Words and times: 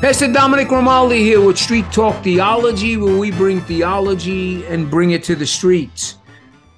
Pastor 0.00 0.30
Dominic 0.30 0.68
Grimaldi 0.68 1.20
here 1.20 1.40
with 1.40 1.56
Street 1.56 1.90
Talk 1.90 2.22
Theology, 2.22 2.98
where 2.98 3.16
we 3.16 3.30
bring 3.30 3.62
theology 3.62 4.62
and 4.66 4.90
bring 4.90 5.12
it 5.12 5.24
to 5.24 5.34
the 5.34 5.46
streets. 5.46 6.18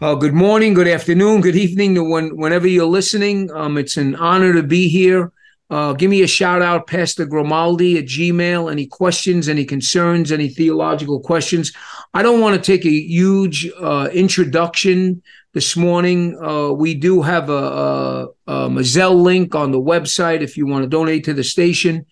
Uh, 0.01 0.15
good 0.15 0.35
morning, 0.35 0.73
good 0.73 0.87
afternoon, 0.87 1.41
good 1.41 1.57
evening 1.57 1.97
to 1.97 2.05
when, 2.05 2.37
whenever 2.37 2.69
you're 2.69 2.87
listening. 2.87 3.51
Um, 3.51 3.77
it's 3.77 3.97
an 3.97 4.15
honor 4.15 4.53
to 4.53 4.63
be 4.63 4.89
here. 4.89 5.33
Uh, 5.69 5.95
give 5.95 6.11
me 6.11 6.23
a 6.23 6.29
shout 6.29 6.63
out, 6.63 6.87
Pastor 6.87 7.27
Grimaldi 7.27 7.99
at 7.99 8.05
Gmail. 8.05 8.71
Any 8.71 8.87
questions, 8.87 9.49
any 9.49 9.65
concerns, 9.65 10.31
any 10.31 10.49
theological 10.49 11.19
questions? 11.19 11.73
I 12.15 12.23
don't 12.23 12.41
want 12.41 12.55
to 12.55 12.63
take 12.63 12.87
a 12.87 12.91
huge 12.91 13.69
uh, 13.81 14.09
introduction 14.13 15.23
this 15.55 15.77
morning. 15.77 16.39
Uh, 16.41 16.71
we 16.71 16.95
do 16.95 17.23
have 17.23 17.51
a, 17.51 18.29
a, 18.47 18.69
a 18.69 18.69
link 18.69 19.57
on 19.57 19.73
the 19.73 19.81
website 19.81 20.41
if 20.41 20.57
you 20.57 20.67
want 20.67 20.85
to 20.85 20.89
donate 20.89 21.25
to 21.25 21.35
the 21.35 21.45
station 21.45 22.07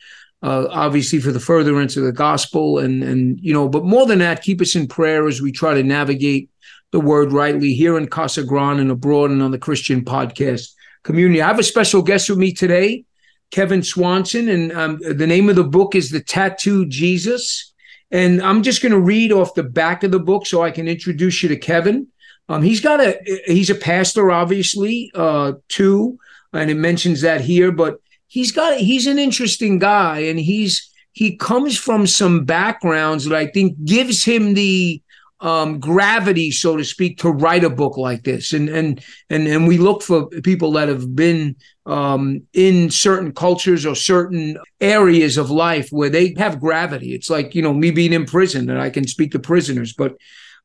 uh, 0.47 0.69
obviously 0.71 1.19
for 1.19 1.33
the 1.33 1.41
furtherance 1.41 1.97
of 1.97 2.05
the 2.05 2.13
gospel 2.13 2.79
and 2.79 3.03
and 3.03 3.41
you 3.41 3.53
know 3.53 3.69
but 3.69 3.85
more 3.85 4.07
than 4.07 4.21
that 4.21 4.43
keep 4.43 4.61
us 4.61 4.77
in 4.77 4.87
prayer 4.87 5.27
as 5.27 5.43
we 5.43 5.51
try 5.51 5.75
to 5.75 5.83
navigate 5.83 6.49
the 6.93 7.01
word 7.01 7.33
rightly 7.33 7.75
here 7.75 7.99
in 7.99 8.07
casa 8.07 8.45
grande 8.45 8.79
and 8.79 8.93
abroad 8.93 9.31
and 9.31 9.43
on 9.43 9.51
the 9.51 9.59
christian 9.59 10.05
podcast 10.05 10.69
community. 11.03 11.43
I 11.43 11.49
have 11.49 11.59
a 11.59 11.65
special 11.65 12.01
guest 12.01 12.31
with 12.31 12.39
me 12.39 12.53
today 12.53 13.05
kevin 13.51 13.83
swanson 13.83 14.49
and 14.49 14.73
um, 14.73 14.99
the 15.01 15.27
name 15.27 15.49
of 15.49 15.57
the 15.57 15.65
book 15.65 15.97
is 15.97 16.11
the 16.11 16.23
Tattooed 16.23 16.91
jesus. 16.91 17.73
And 18.13 18.41
i'm 18.41 18.63
just 18.63 18.83
going 18.83 18.93
to 18.93 19.01
read 19.01 19.33
off 19.33 19.55
the 19.55 19.65
back 19.65 20.05
of 20.05 20.13
the 20.13 20.21
book 20.21 20.47
so 20.47 20.63
i 20.63 20.71
can 20.71 20.87
introduce 20.87 21.43
you 21.43 21.49
to 21.49 21.57
kevin. 21.57 22.07
Um, 22.49 22.63
he's 22.63 22.81
got 22.81 23.01
a 23.01 23.19
he's 23.47 23.71
a 23.71 23.75
pastor 23.75 24.31
obviously 24.31 25.11
uh, 25.13 25.55
too 25.69 26.21
and 26.53 26.71
it 26.71 26.77
mentions 26.77 27.23
that 27.23 27.41
here 27.41 27.73
but 27.73 27.99
he's 28.29 28.53
got 28.53 28.79
he's 28.79 29.07
an 29.07 29.19
interesting 29.19 29.79
guy 29.79 30.21
and 30.21 30.39
he's 30.39 30.91
he 31.13 31.37
comes 31.37 31.79
from 31.79 32.07
some 32.07 32.45
backgrounds 32.45 33.25
that 33.25 33.35
I 33.35 33.47
think 33.47 33.83
gives 33.85 34.23
him 34.23 34.53
the 34.53 35.03
um, 35.41 35.81
gravity, 35.81 36.51
so 36.51 36.77
to 36.77 36.85
speak, 36.85 37.19
to 37.19 37.31
write 37.31 37.65
a 37.65 37.71
book 37.71 37.97
like 37.97 38.25
this. 38.25 38.53
And 38.53 38.69
and 38.69 39.05
and 39.31 39.47
and 39.47 39.67
we 39.67 39.79
look 39.79 40.03
for 40.03 40.27
people 40.27 40.73
that 40.73 40.89
have 40.89 41.15
been 41.15 41.57
um, 41.85 42.43
in 42.53 42.91
certain 42.91 43.33
cultures 43.33 43.87
or 43.87 43.95
certain 43.95 44.59
areas 44.81 45.37
of 45.37 45.51
life 45.51 45.89
where 45.91 46.11
they 46.11 46.35
have 46.39 46.61
gravity. 46.61 47.15
It's 47.15 47.31
like 47.31 47.55
you 47.55 47.63
know 47.63 47.75
me 47.75 47.91
being 47.91 48.13
in 48.13 48.27
prison 48.27 48.69
and 48.71 48.81
I 48.81 48.91
can 48.91 49.07
speak 49.07 49.33
to 49.33 49.39
prisoners, 49.39 49.93
but 49.93 50.17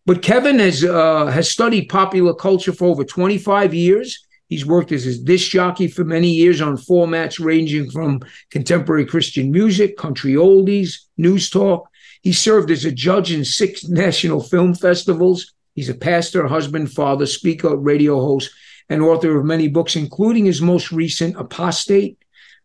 but 0.06 0.22
Kevin 0.22 0.60
has 0.60 0.84
uh, 0.84 1.28
has 1.28 1.50
studied 1.50 1.90
popular 1.90 2.34
culture 2.34 2.74
for 2.74 2.88
over 2.88 3.04
25 3.04 3.74
years. 3.74 4.26
He's 4.52 4.66
worked 4.66 4.92
as 4.92 5.08
a 5.08 5.18
disc 5.18 5.50
jockey 5.50 5.88
for 5.88 6.04
many 6.04 6.28
years 6.28 6.60
on 6.60 6.76
formats 6.76 7.40
ranging 7.40 7.90
from 7.90 8.20
contemporary 8.50 9.06
Christian 9.06 9.50
music, 9.50 9.96
country 9.96 10.34
oldies, 10.34 11.06
news 11.16 11.50
talk. 11.50 11.88
He 12.22 12.34
served 12.34 12.70
as 12.70 12.84
a 12.84 12.92
judge 12.92 13.32
in 13.32 13.46
six 13.46 13.86
national 13.88 14.44
film 14.44 14.76
festivals. 14.76 15.54
He's 15.74 15.88
a 15.88 15.94
pastor, 15.94 16.48
husband, 16.48 16.92
father, 16.92 17.28
speaker, 17.28 17.78
radio 17.78 18.20
host, 18.20 18.52
and 18.90 19.02
author 19.02 19.40
of 19.40 19.46
many 19.46 19.70
books, 19.70 19.96
including 19.96 20.44
his 20.44 20.62
most 20.62 20.92
recent, 20.92 21.38
Apostate, 21.38 22.18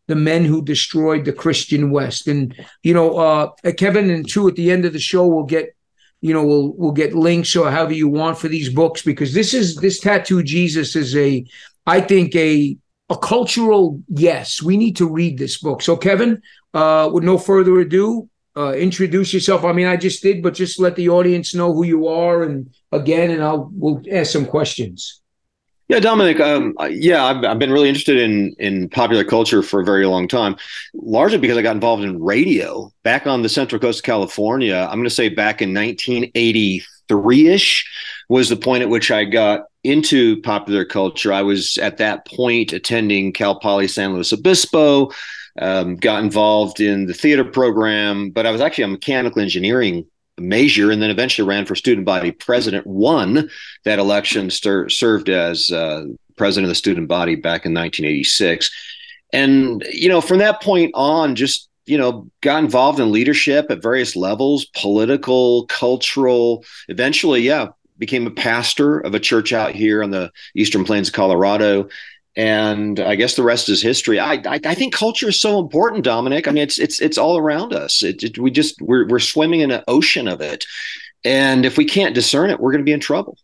The 0.08 0.16
Men 0.16 0.44
Who 0.44 0.62
Destroyed 0.64 1.24
the 1.24 1.32
Christian 1.32 1.92
West. 1.92 2.26
And, 2.26 2.52
you 2.82 2.94
know, 2.94 3.16
uh, 3.16 3.50
Kevin 3.76 4.10
and 4.10 4.28
two 4.28 4.48
at 4.48 4.56
the 4.56 4.72
end 4.72 4.86
of 4.86 4.92
the 4.92 4.98
show, 4.98 5.24
we'll 5.24 5.44
get 5.44 5.76
you 6.20 6.32
know 6.32 6.44
we'll 6.44 6.72
we'll 6.72 6.92
get 6.92 7.14
links 7.14 7.54
or 7.54 7.70
however 7.70 7.92
you 7.92 8.08
want 8.08 8.38
for 8.38 8.48
these 8.48 8.70
books 8.70 9.02
because 9.02 9.34
this 9.34 9.52
is 9.52 9.76
this 9.76 10.00
tattooed 10.00 10.46
jesus 10.46 10.96
is 10.96 11.14
a 11.14 11.44
I 11.86 12.00
think 12.00 12.34
a 12.34 12.76
a 13.08 13.16
cultural 13.16 14.02
yes. 14.08 14.60
We 14.60 14.76
need 14.76 14.96
to 14.96 15.08
read 15.08 15.38
this 15.38 15.58
book. 15.58 15.80
So, 15.82 15.96
Kevin, 15.96 16.42
uh, 16.74 17.08
with 17.12 17.22
no 17.22 17.38
further 17.38 17.78
ado, 17.78 18.28
uh, 18.56 18.72
introduce 18.72 19.32
yourself. 19.32 19.64
I 19.64 19.72
mean, 19.72 19.86
I 19.86 19.96
just 19.96 20.22
did, 20.22 20.42
but 20.42 20.54
just 20.54 20.80
let 20.80 20.96
the 20.96 21.08
audience 21.08 21.54
know 21.54 21.72
who 21.72 21.84
you 21.84 22.08
are, 22.08 22.42
and 22.42 22.74
again, 22.90 23.30
and 23.30 23.42
I'll 23.42 23.70
we'll 23.72 24.02
ask 24.10 24.32
some 24.32 24.46
questions. 24.46 25.20
Yeah, 25.88 26.00
Dominic. 26.00 26.40
Um, 26.40 26.74
yeah, 26.90 27.24
I've, 27.24 27.44
I've, 27.44 27.58
been 27.60 27.70
really 27.70 27.88
interested 27.88 28.16
in 28.16 28.56
in 28.58 28.88
popular 28.88 29.22
culture 29.22 29.62
for 29.62 29.80
a 29.80 29.84
very 29.84 30.06
long 30.06 30.26
time, 30.26 30.56
largely 30.94 31.38
because 31.38 31.56
I 31.56 31.62
got 31.62 31.76
involved 31.76 32.02
in 32.02 32.20
radio 32.20 32.90
back 33.04 33.26
on 33.26 33.42
the 33.42 33.48
Central 33.48 33.78
Coast 33.78 34.00
of 34.00 34.04
California. 34.04 34.74
I'm 34.74 34.98
going 34.98 35.04
to 35.04 35.10
say 35.10 35.28
back 35.28 35.62
in 35.62 35.72
1983 35.72 37.48
ish 37.48 37.88
was 38.28 38.48
the 38.48 38.56
point 38.56 38.82
at 38.82 38.88
which 38.88 39.12
I 39.12 39.24
got 39.24 39.66
into 39.86 40.40
popular 40.42 40.84
culture. 40.84 41.32
I 41.32 41.42
was 41.42 41.78
at 41.78 41.98
that 41.98 42.26
point 42.26 42.72
attending 42.72 43.32
Cal 43.32 43.58
Poly 43.58 43.88
San 43.88 44.14
Luis 44.14 44.32
Obispo, 44.32 45.10
um, 45.58 45.96
got 45.96 46.22
involved 46.22 46.80
in 46.80 47.06
the 47.06 47.14
theater 47.14 47.44
program, 47.44 48.30
but 48.30 48.46
I 48.46 48.50
was 48.50 48.60
actually 48.60 48.84
a 48.84 48.88
mechanical 48.88 49.40
engineering 49.40 50.06
major 50.38 50.90
and 50.90 51.00
then 51.00 51.10
eventually 51.10 51.48
ran 51.48 51.64
for 51.64 51.74
student 51.74 52.04
body 52.04 52.30
president, 52.30 52.86
won 52.86 53.48
that 53.84 53.98
election, 53.98 54.50
served 54.50 55.28
as 55.30 55.70
uh, 55.72 56.04
president 56.36 56.66
of 56.66 56.68
the 56.70 56.74
student 56.74 57.08
body 57.08 57.34
back 57.34 57.64
in 57.64 57.72
1986. 57.72 58.70
And, 59.32 59.82
you 59.90 60.08
know, 60.08 60.20
from 60.20 60.38
that 60.38 60.60
point 60.62 60.90
on, 60.94 61.34
just 61.34 61.68
you 61.86 61.96
know, 61.96 62.28
got 62.40 62.62
involved 62.62 62.98
in 63.00 63.12
leadership 63.12 63.70
at 63.70 63.80
various 63.80 64.16
levels, 64.16 64.64
political, 64.66 65.66
cultural. 65.66 66.64
Eventually, 66.88 67.40
yeah, 67.42 67.68
became 67.98 68.26
a 68.26 68.30
pastor 68.30 68.98
of 68.98 69.14
a 69.14 69.20
church 69.20 69.52
out 69.52 69.72
here 69.72 70.02
on 70.02 70.10
the 70.10 70.30
eastern 70.54 70.84
plains 70.84 71.08
of 71.08 71.14
Colorado. 71.14 71.88
And 72.36 73.00
I 73.00 73.14
guess 73.14 73.34
the 73.34 73.42
rest 73.42 73.70
is 73.70 73.80
history. 73.80 74.20
I, 74.20 74.34
I, 74.34 74.60
I 74.62 74.74
think 74.74 74.92
culture 74.92 75.28
is 75.28 75.40
so 75.40 75.58
important, 75.58 76.04
Dominic. 76.04 76.46
I 76.46 76.50
mean, 76.50 76.62
it's 76.62 76.78
it's 76.78 77.00
it's 77.00 77.16
all 77.16 77.38
around 77.38 77.72
us. 77.72 78.02
It, 78.02 78.22
it, 78.22 78.38
we 78.38 78.50
just 78.50 78.80
we're 78.82 79.08
we're 79.08 79.20
swimming 79.20 79.60
in 79.60 79.70
an 79.70 79.82
ocean 79.88 80.28
of 80.28 80.42
it, 80.42 80.66
and 81.24 81.64
if 81.64 81.78
we 81.78 81.86
can't 81.86 82.14
discern 82.14 82.50
it, 82.50 82.60
we're 82.60 82.72
going 82.72 82.82
to 82.82 82.88
be 82.88 82.92
in 82.92 83.00
trouble. 83.00 83.38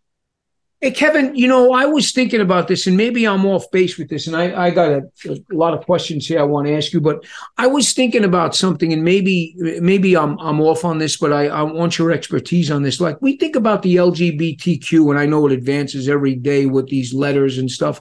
Hey, 0.83 0.91
Kevin, 0.91 1.33
you 1.37 1.47
know, 1.47 1.73
I 1.73 1.85
was 1.85 2.11
thinking 2.11 2.41
about 2.41 2.67
this, 2.67 2.89
and 2.89 2.97
maybe 2.97 3.25
I'm 3.25 3.47
off 3.47 3.71
base 3.71 3.97
with 3.97 4.09
this, 4.09 4.27
and 4.27 4.35
I, 4.35 4.65
I 4.65 4.71
got 4.71 4.91
a, 4.91 5.09
a, 5.29 5.39
lot 5.53 5.75
of 5.75 5.87
questions 5.87 6.27
here 6.27 6.41
I 6.41 6.43
want 6.43 6.67
to 6.67 6.75
ask 6.75 6.93
you, 6.93 7.01
but 7.01 7.25
I 7.57 7.69
was 7.69 7.93
thinking 7.93 8.25
about 8.25 8.57
something, 8.57 8.93
and 8.93 9.05
maybe 9.05 9.55
maybe 9.81 10.17
I'm 10.17 10.37
I'm 10.41 10.61
off 10.61 10.85
on 10.85 10.99
this, 10.99 11.17
but 11.17 11.33
I, 11.33 11.47
I 11.47 11.63
want 11.63 11.99
your 11.99 12.11
expertise 12.11 12.69
on 12.69 12.83
this. 12.83 13.01
Like 13.01 13.23
we 13.23 13.37
think 13.37 13.55
about 13.55 13.83
the 13.83 13.95
LGBTQ, 13.95 15.09
and 15.09 15.21
I 15.21 15.25
know 15.25 15.47
it 15.47 15.53
advances 15.53 16.09
every 16.09 16.35
day 16.35 16.67
with 16.67 16.89
these 16.89 17.15
letters 17.15 17.59
and 17.59 17.71
stuff. 17.71 18.01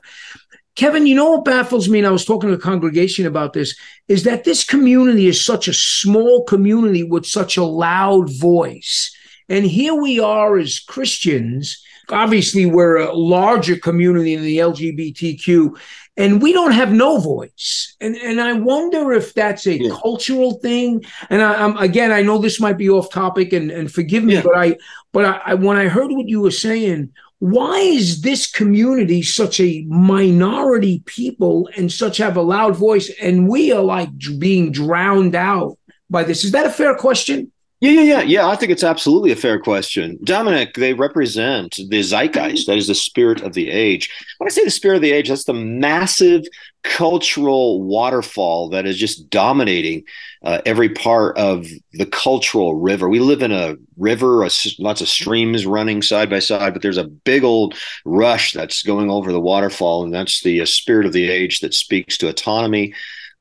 Kevin, 0.73 1.05
you 1.05 1.13
know 1.13 1.29
what 1.29 1.45
baffles 1.45 1.87
me, 1.87 1.99
and 1.99 2.07
I 2.07 2.11
was 2.11 2.25
talking 2.25 2.49
to 2.49 2.55
the 2.55 2.63
congregation 2.63 3.27
about 3.27 3.53
this, 3.53 3.77
is 4.07 4.23
that 4.23 4.43
this 4.43 4.63
community 4.63 5.27
is 5.27 5.45
such 5.45 5.67
a 5.67 5.73
small 5.75 6.45
community 6.45 7.03
with 7.03 7.27
such 7.27 7.57
a 7.57 7.63
loud 7.63 8.35
voice. 8.35 9.15
And 9.49 9.65
here 9.65 9.93
we 9.93 10.19
are 10.19 10.57
as 10.57 10.79
Christians 10.79 11.83
obviously 12.11 12.65
we're 12.65 12.97
a 12.97 13.13
larger 13.13 13.77
community 13.77 14.33
in 14.33 14.43
the 14.43 14.57
LGBTQ, 14.57 15.79
and 16.17 16.41
we 16.41 16.53
don't 16.53 16.71
have 16.71 16.91
no 16.91 17.19
voice. 17.19 17.95
And 18.01 18.15
and 18.15 18.41
I 18.41 18.53
wonder 18.53 19.11
if 19.13 19.33
that's 19.33 19.65
a 19.65 19.81
yeah. 19.81 19.95
cultural 20.01 20.59
thing. 20.59 21.03
And 21.29 21.41
I, 21.41 21.63
am 21.63 21.77
again, 21.77 22.11
I 22.11 22.21
know 22.21 22.37
this 22.37 22.59
might 22.59 22.77
be 22.77 22.89
off 22.89 23.11
topic, 23.11 23.53
and 23.53 23.71
and 23.71 23.91
forgive 23.91 24.23
me, 24.23 24.35
yeah. 24.35 24.41
but 24.43 24.57
I 24.57 24.77
but 25.11 25.25
I, 25.25 25.41
I 25.45 25.53
when 25.55 25.77
I 25.77 25.87
heard 25.87 26.11
what 26.11 26.27
you 26.27 26.41
were 26.41 26.51
saying. 26.51 27.11
Why 27.39 27.79
is 27.79 28.21
this 28.21 28.45
community 28.45 29.23
such 29.23 29.59
a 29.59 29.83
minority 29.89 31.01
people 31.07 31.67
and 31.75 31.91
such 31.91 32.17
have 32.17 32.37
a 32.37 32.41
loud 32.43 32.75
voice, 32.75 33.11
and 33.19 33.49
we 33.49 33.71
are 33.71 33.81
like 33.81 34.09
being 34.37 34.71
drowned 34.71 35.33
out 35.33 35.79
by 36.07 36.23
this? 36.23 36.43
Is 36.43 36.51
that 36.51 36.67
a 36.67 36.69
fair 36.69 36.93
question? 36.93 37.51
Yeah, 37.81 37.91
yeah, 37.91 38.01
yeah, 38.01 38.21
yeah. 38.21 38.47
I 38.47 38.55
think 38.55 38.71
it's 38.71 38.83
absolutely 38.83 39.31
a 39.31 39.35
fair 39.35 39.59
question. 39.59 40.19
Dominic, 40.23 40.75
they 40.75 40.93
represent 40.93 41.79
the 41.89 42.03
zeitgeist, 42.03 42.67
that 42.67 42.77
is 42.77 42.85
the 42.85 42.93
spirit 42.93 43.41
of 43.41 43.53
the 43.53 43.71
age. 43.71 44.07
When 44.37 44.47
I 44.47 44.51
say 44.51 44.63
the 44.63 44.69
spirit 44.69 44.97
of 44.97 45.01
the 45.01 45.11
age, 45.11 45.29
that's 45.29 45.45
the 45.45 45.53
massive 45.55 46.43
cultural 46.83 47.81
waterfall 47.81 48.69
that 48.69 48.85
is 48.85 48.97
just 48.97 49.31
dominating 49.31 50.03
uh, 50.43 50.61
every 50.63 50.89
part 50.89 51.35
of 51.39 51.65
the 51.93 52.05
cultural 52.05 52.75
river. 52.75 53.09
We 53.09 53.19
live 53.19 53.41
in 53.41 53.51
a 53.51 53.77
river, 53.97 54.43
a, 54.43 54.49
lots 54.77 55.01
of 55.01 55.09
streams 55.09 55.65
running 55.65 56.03
side 56.03 56.29
by 56.29 56.39
side, 56.39 56.73
but 56.73 56.83
there's 56.83 56.97
a 56.97 57.05
big 57.05 57.43
old 57.43 57.73
rush 58.05 58.53
that's 58.53 58.83
going 58.83 59.09
over 59.09 59.31
the 59.31 59.41
waterfall, 59.41 60.03
and 60.03 60.13
that's 60.13 60.43
the 60.43 60.61
uh, 60.61 60.65
spirit 60.65 61.07
of 61.07 61.13
the 61.13 61.29
age 61.31 61.61
that 61.61 61.73
speaks 61.73 62.15
to 62.19 62.29
autonomy, 62.29 62.93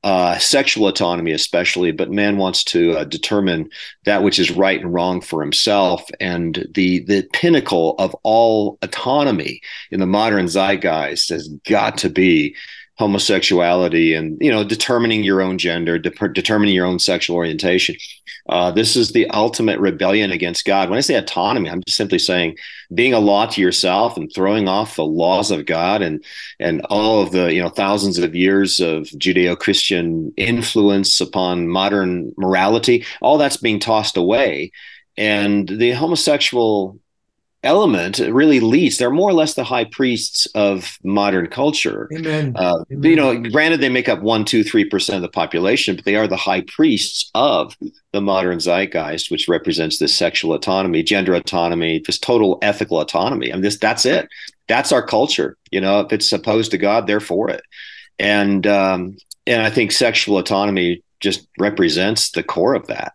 uh, 0.03 0.37
sexual 0.39 0.87
autonomy, 0.87 1.31
especially, 1.31 1.91
but 1.91 2.09
man 2.11 2.37
wants 2.37 2.63
to 2.63 2.97
uh, 2.97 3.03
determine 3.03 3.69
that 4.05 4.23
which 4.23 4.39
is 4.39 4.49
right 4.49 4.81
and 4.81 4.93
wrong 4.93 5.21
for 5.21 5.41
himself. 5.41 6.09
And 6.19 6.67
the 6.73 6.99
the 6.99 7.23
pinnacle 7.33 7.95
of 7.99 8.15
all 8.23 8.79
autonomy 8.81 9.61
in 9.91 9.99
the 9.99 10.07
modern 10.07 10.47
zeitgeist 10.47 11.29
has 11.29 11.47
got 11.65 11.97
to 11.99 12.09
be 12.09 12.55
homosexuality 12.97 14.13
and 14.13 14.37
you 14.41 14.51
know 14.51 14.63
determining 14.63 15.23
your 15.23 15.41
own 15.41 15.57
gender 15.57 15.97
de- 15.97 16.29
determining 16.33 16.75
your 16.75 16.85
own 16.85 16.99
sexual 16.99 17.35
orientation. 17.35 17.95
Uh, 18.49 18.71
this 18.71 18.95
is 18.95 19.11
the 19.11 19.29
ultimate 19.29 19.79
rebellion 19.79 20.31
against 20.31 20.65
god. 20.65 20.89
When 20.89 20.97
i 20.97 21.01
say 21.01 21.15
autonomy 21.15 21.69
i'm 21.69 21.81
just 21.85 21.97
simply 21.97 22.19
saying 22.19 22.57
being 22.93 23.13
a 23.13 23.19
law 23.19 23.45
to 23.45 23.61
yourself 23.61 24.17
and 24.17 24.31
throwing 24.33 24.67
off 24.67 24.95
the 24.95 25.05
laws 25.05 25.51
of 25.51 25.65
god 25.65 26.01
and 26.01 26.23
and 26.59 26.81
all 26.89 27.21
of 27.21 27.31
the 27.31 27.53
you 27.53 27.61
know 27.61 27.69
thousands 27.69 28.17
of 28.17 28.35
years 28.35 28.79
of 28.79 29.03
judeo-christian 29.03 30.33
influence 30.37 31.21
upon 31.21 31.67
modern 31.67 32.33
morality 32.37 33.05
all 33.21 33.37
that's 33.37 33.57
being 33.57 33.79
tossed 33.79 34.17
away. 34.17 34.71
And 35.17 35.67
the 35.67 35.91
homosexual 35.91 36.99
element 37.63 38.19
really 38.19 38.59
leads. 38.59 38.97
They're 38.97 39.11
more 39.11 39.29
or 39.29 39.33
less 39.33 39.53
the 39.53 39.63
high 39.63 39.85
priests 39.85 40.47
of 40.55 40.97
modern 41.03 41.47
culture. 41.47 42.09
Amen. 42.15 42.53
Uh, 42.55 42.83
Amen. 42.91 43.03
You 43.03 43.15
know, 43.15 43.37
granted, 43.37 43.81
they 43.81 43.89
make 43.89 44.09
up 44.09 44.21
one, 44.21 44.45
two, 44.45 44.63
three 44.63 44.85
percent 44.85 45.17
of 45.17 45.21
the 45.21 45.29
population, 45.29 45.95
but 45.95 46.05
they 46.05 46.15
are 46.15 46.27
the 46.27 46.37
high 46.37 46.61
priests 46.61 47.29
of 47.35 47.77
the 48.13 48.21
modern 48.21 48.59
zeitgeist, 48.59 49.29
which 49.31 49.47
represents 49.47 49.99
this 49.99 50.15
sexual 50.15 50.53
autonomy, 50.53 51.03
gender 51.03 51.33
autonomy, 51.33 52.01
this 52.05 52.19
total 52.19 52.57
ethical 52.61 52.99
autonomy. 52.99 53.51
I 53.51 53.55
mean, 53.55 53.61
this 53.61 53.77
that's 53.77 54.05
it. 54.05 54.27
That's 54.67 54.91
our 54.91 55.05
culture. 55.05 55.57
You 55.71 55.81
know, 55.81 55.99
if 56.01 56.11
it's 56.11 56.31
opposed 56.31 56.71
to 56.71 56.77
God, 56.77 57.05
they're 57.05 57.19
for 57.19 57.49
it. 57.49 57.61
And 58.17 58.65
um, 58.65 59.17
and 59.45 59.61
I 59.61 59.69
think 59.69 59.91
sexual 59.91 60.37
autonomy 60.37 61.03
just 61.19 61.47
represents 61.59 62.31
the 62.31 62.43
core 62.43 62.73
of 62.73 62.87
that. 62.87 63.13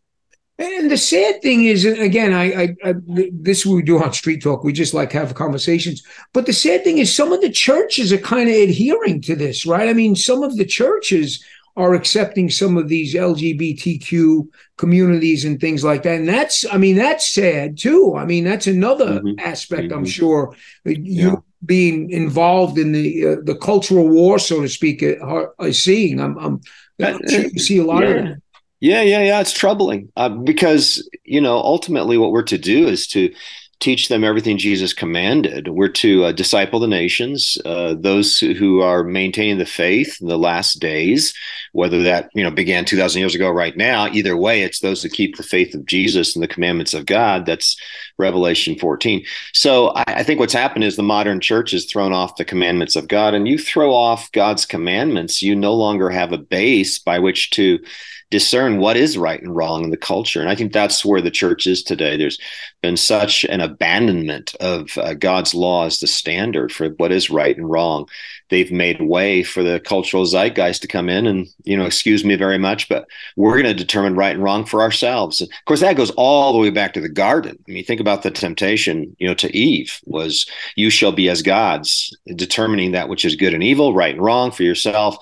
And 0.58 0.90
the 0.90 0.96
sad 0.96 1.42
thing 1.42 1.64
is, 1.64 1.84
again, 1.84 2.32
I, 2.32 2.62
I, 2.62 2.76
I, 2.82 2.94
this 3.06 3.66
we 3.66 3.82
do 3.82 4.02
on 4.02 4.14
Street 4.14 4.42
Talk. 4.42 4.64
We 4.64 4.72
just 4.72 4.94
like 4.94 5.12
have 5.12 5.34
conversations. 5.34 6.02
But 6.32 6.46
the 6.46 6.54
sad 6.54 6.82
thing 6.82 6.96
is, 6.96 7.14
some 7.14 7.30
of 7.32 7.42
the 7.42 7.50
churches 7.50 8.10
are 8.10 8.18
kind 8.18 8.48
of 8.48 8.54
adhering 8.54 9.20
to 9.22 9.36
this, 9.36 9.66
right? 9.66 9.88
I 9.88 9.92
mean, 9.92 10.16
some 10.16 10.42
of 10.42 10.56
the 10.56 10.64
churches 10.64 11.44
are 11.76 11.92
accepting 11.92 12.48
some 12.48 12.78
of 12.78 12.88
these 12.88 13.14
LGBTQ 13.14 14.48
communities 14.78 15.44
and 15.44 15.60
things 15.60 15.84
like 15.84 16.04
that, 16.04 16.20
and 16.20 16.28
that's, 16.28 16.64
I 16.72 16.78
mean, 16.78 16.96
that's 16.96 17.30
sad 17.30 17.76
too. 17.76 18.14
I 18.16 18.24
mean, 18.24 18.44
that's 18.44 18.66
another 18.66 19.20
mm-hmm. 19.20 19.38
aspect. 19.38 19.88
Mm-hmm. 19.88 19.98
I'm 19.98 20.06
sure 20.06 20.56
you 20.86 21.30
yeah. 21.30 21.34
being 21.66 22.08
involved 22.08 22.78
in 22.78 22.92
the 22.92 23.26
uh, 23.26 23.36
the 23.44 23.56
cultural 23.56 24.08
war, 24.08 24.38
so 24.38 24.62
to 24.62 24.68
speak, 24.70 25.02
are, 25.02 25.48
uh, 25.48 25.66
are 25.66 25.72
seeing. 25.72 26.18
I'm, 26.18 26.38
I'm, 26.38 26.60
I'm 27.04 27.28
sure 27.28 27.42
you 27.42 27.58
see 27.58 27.76
a 27.76 27.84
lot 27.84 28.04
yeah. 28.04 28.08
of 28.08 28.24
that. 28.24 28.42
Yeah, 28.80 29.02
yeah, 29.02 29.22
yeah. 29.22 29.40
It's 29.40 29.52
troubling 29.52 30.12
uh, 30.16 30.28
because 30.28 31.08
you 31.24 31.40
know 31.40 31.56
ultimately 31.56 32.18
what 32.18 32.30
we're 32.30 32.42
to 32.44 32.58
do 32.58 32.86
is 32.86 33.06
to 33.08 33.32
teach 33.78 34.08
them 34.08 34.24
everything 34.24 34.56
Jesus 34.56 34.94
commanded. 34.94 35.68
We're 35.68 35.88
to 35.88 36.24
uh, 36.24 36.32
disciple 36.32 36.80
the 36.80 36.86
nations, 36.86 37.58
uh, 37.66 37.94
those 37.98 38.38
who 38.38 38.80
are 38.80 39.04
maintaining 39.04 39.58
the 39.58 39.66
faith 39.66 40.16
in 40.20 40.28
the 40.28 40.38
last 40.38 40.80
days, 40.80 41.34
whether 41.72 42.02
that 42.02 42.30
you 42.34 42.42
know 42.42 42.50
began 42.50 42.84
two 42.84 42.98
thousand 42.98 43.20
years 43.20 43.34
ago, 43.34 43.48
right 43.48 43.76
now. 43.76 44.08
Either 44.08 44.36
way, 44.36 44.60
it's 44.62 44.80
those 44.80 45.02
that 45.02 45.12
keep 45.12 45.36
the 45.36 45.42
faith 45.42 45.74
of 45.74 45.86
Jesus 45.86 46.36
and 46.36 46.42
the 46.42 46.48
commandments 46.48 46.92
of 46.92 47.06
God. 47.06 47.46
That's 47.46 47.76
Revelation 48.18 48.78
fourteen. 48.78 49.24
So 49.54 49.88
I, 49.88 50.04
I 50.06 50.22
think 50.22 50.38
what's 50.38 50.52
happened 50.52 50.84
is 50.84 50.96
the 50.96 51.02
modern 51.02 51.40
church 51.40 51.70
has 51.70 51.86
thrown 51.86 52.12
off 52.12 52.36
the 52.36 52.44
commandments 52.44 52.94
of 52.94 53.08
God, 53.08 53.32
and 53.32 53.48
you 53.48 53.56
throw 53.56 53.94
off 53.94 54.30
God's 54.32 54.66
commandments, 54.66 55.40
you 55.40 55.56
no 55.56 55.72
longer 55.72 56.10
have 56.10 56.32
a 56.32 56.38
base 56.38 56.98
by 56.98 57.18
which 57.20 57.50
to 57.52 57.78
discern 58.30 58.78
what 58.78 58.96
is 58.96 59.16
right 59.16 59.40
and 59.40 59.54
wrong 59.54 59.84
in 59.84 59.90
the 59.90 59.96
culture. 59.96 60.40
And 60.40 60.48
I 60.48 60.56
think 60.56 60.72
that's 60.72 61.04
where 61.04 61.20
the 61.20 61.30
church 61.30 61.66
is 61.66 61.82
today. 61.82 62.16
There's 62.16 62.38
been 62.82 62.96
such 62.96 63.44
an 63.44 63.60
abandonment 63.60 64.54
of 64.56 64.98
uh, 64.98 65.14
God's 65.14 65.54
law 65.54 65.86
as 65.86 66.00
the 66.00 66.06
standard 66.06 66.72
for 66.72 66.88
what 66.90 67.12
is 67.12 67.30
right 67.30 67.56
and 67.56 67.70
wrong. 67.70 68.08
They've 68.48 68.70
made 68.70 69.00
way 69.00 69.42
for 69.42 69.62
the 69.62 69.80
cultural 69.80 70.24
zeitgeist 70.24 70.82
to 70.82 70.88
come 70.88 71.08
in 71.08 71.26
and, 71.26 71.46
you 71.64 71.76
know, 71.76 71.86
excuse 71.86 72.24
me 72.24 72.34
very 72.34 72.58
much, 72.58 72.88
but 72.88 73.06
we're 73.36 73.62
going 73.62 73.64
to 73.64 73.74
determine 73.74 74.16
right 74.16 74.34
and 74.34 74.42
wrong 74.42 74.64
for 74.64 74.82
ourselves. 74.82 75.40
And 75.40 75.50
of 75.50 75.64
course, 75.64 75.80
that 75.80 75.96
goes 75.96 76.10
all 76.12 76.52
the 76.52 76.58
way 76.58 76.70
back 76.70 76.94
to 76.94 77.00
the 77.00 77.08
garden. 77.08 77.58
I 77.68 77.72
mean, 77.72 77.84
think 77.84 78.00
about 78.00 78.22
the 78.22 78.30
temptation, 78.30 79.16
you 79.18 79.28
know, 79.28 79.34
to 79.34 79.56
Eve 79.56 80.00
was, 80.04 80.46
you 80.74 80.90
shall 80.90 81.12
be 81.12 81.28
as 81.28 81.42
gods, 81.42 82.16
determining 82.34 82.92
that 82.92 83.08
which 83.08 83.24
is 83.24 83.36
good 83.36 83.54
and 83.54 83.62
evil, 83.62 83.94
right 83.94 84.14
and 84.14 84.22
wrong 84.22 84.50
for 84.50 84.64
yourself 84.64 85.16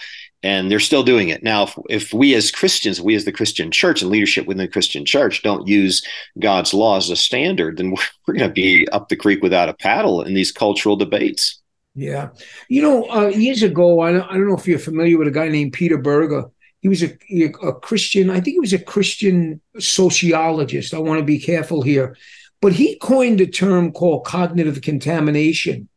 and 0.44 0.70
they're 0.70 0.78
still 0.78 1.02
doing 1.02 1.30
it. 1.30 1.42
Now 1.42 1.64
if, 1.64 1.78
if, 1.88 2.12
we 2.12 2.34
as 2.34 2.52
christians 2.52 3.00
we 3.00 3.16
as 3.16 3.24
the 3.24 3.32
christian 3.32 3.70
church 3.70 4.02
and 4.02 4.10
leadership 4.10 4.46
within 4.46 4.64
the 4.64 4.68
christian 4.68 5.04
church 5.04 5.42
don't 5.42 5.66
use 5.66 6.06
god's 6.38 6.74
law 6.74 6.98
as 6.98 7.10
a 7.10 7.16
standard 7.16 7.78
then 7.78 7.90
we're, 7.92 8.02
we're 8.26 8.34
going 8.34 8.48
to 8.48 8.54
be 8.54 8.86
up 8.90 9.08
the 9.08 9.16
creek 9.16 9.42
without 9.42 9.70
a 9.70 9.74
paddle 9.74 10.22
in 10.22 10.34
these 10.34 10.52
cultural 10.52 10.96
debates. 10.96 11.60
Yeah. 11.96 12.30
You 12.68 12.82
know 12.82 13.10
uh, 13.10 13.28
years 13.28 13.62
ago 13.62 14.00
I 14.00 14.12
don't, 14.12 14.30
I 14.30 14.34
don't 14.34 14.46
know 14.46 14.56
if 14.56 14.68
you're 14.68 14.78
familiar 14.78 15.18
with 15.18 15.28
a 15.28 15.32
guy 15.32 15.48
named 15.48 15.72
peter 15.72 15.98
berger. 15.98 16.44
He 16.80 16.88
was 16.88 17.02
a, 17.02 17.16
a 17.62 17.72
christian 17.72 18.28
i 18.28 18.34
think 18.34 18.54
he 18.54 18.60
was 18.60 18.74
a 18.74 18.78
christian 18.78 19.60
sociologist. 19.78 20.92
I 20.92 20.98
want 20.98 21.18
to 21.18 21.24
be 21.24 21.38
careful 21.38 21.82
here. 21.82 22.16
But 22.60 22.72
he 22.72 22.96
coined 22.96 23.40
a 23.40 23.46
term 23.46 23.92
called 23.92 24.24
cognitive 24.24 24.80
contamination 24.80 25.88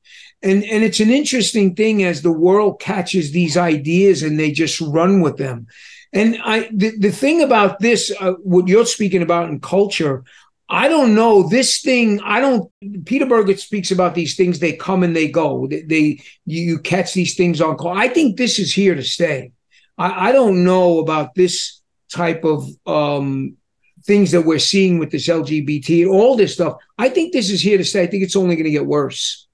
and 0.44 0.64
and 0.64 0.84
it's 0.84 1.00
an 1.00 1.10
interesting 1.10 1.76
thing 1.76 2.04
as 2.04 2.22
the 2.22 2.32
world 2.32 2.80
catches 2.80 3.32
these 3.32 3.58
ideas 3.58 4.24
and 4.24 4.40
they 4.40 4.52
just 4.52 4.80
run 4.80 5.22
with 5.22 5.38
them. 5.38 5.68
And 6.14 6.38
i 6.44 6.70
the, 6.72 6.98
the 6.98 7.12
thing 7.12 7.42
about 7.42 7.80
this 7.80 8.12
uh, 8.20 8.34
what 8.44 8.68
you're 8.68 8.86
speaking 8.86 9.22
about 9.22 9.50
in 9.50 9.60
culture 9.60 10.24
i 10.70 10.88
don't 10.88 11.16
know. 11.16 11.48
This 11.48 11.82
thing 11.82 12.22
i 12.22 12.40
don't 12.40 12.72
peter 13.06 13.26
berger 13.26 13.58
speaks 13.58 13.92
about 13.92 14.16
these 14.16 14.36
things. 14.36 14.60
They 14.60 14.74
come 14.74 15.04
and 15.04 15.16
they 15.16 15.30
go. 15.30 15.68
They, 15.68 15.82
they 15.82 16.22
you, 16.46 16.80
catch 16.80 17.14
these 17.14 17.36
things 17.36 17.60
on 17.62 17.78
call. 17.78 17.98
I 17.98 18.08
think 18.08 18.38
this 18.38 18.60
is 18.60 18.74
here 18.74 18.96
to 18.96 19.04
stay. 19.04 19.52
I, 19.98 20.30
I 20.30 20.32
don't 20.32 20.64
know 20.64 21.00
about 21.00 21.34
this 21.34 21.82
type 22.14 22.46
of 22.46 22.70
um, 22.86 23.58
things 24.06 24.32
that 24.32 24.44
we're 24.44 24.60
seeing 24.60 25.00
with 25.00 25.12
this 25.12 25.28
lgbt 25.28 26.08
all 26.08 26.38
this 26.38 26.54
stuff. 26.54 26.78
I 26.98 27.10
think 27.10 27.34
this 27.34 27.50
is 27.50 27.62
here 27.62 27.80
to 27.80 27.84
stay. 27.84 28.04
I 28.04 28.08
think 28.08 28.24
it's 28.24 28.36
only 28.36 28.56
going 28.56 28.66
to 28.66 28.72
get 28.72 28.86
worse 28.86 29.47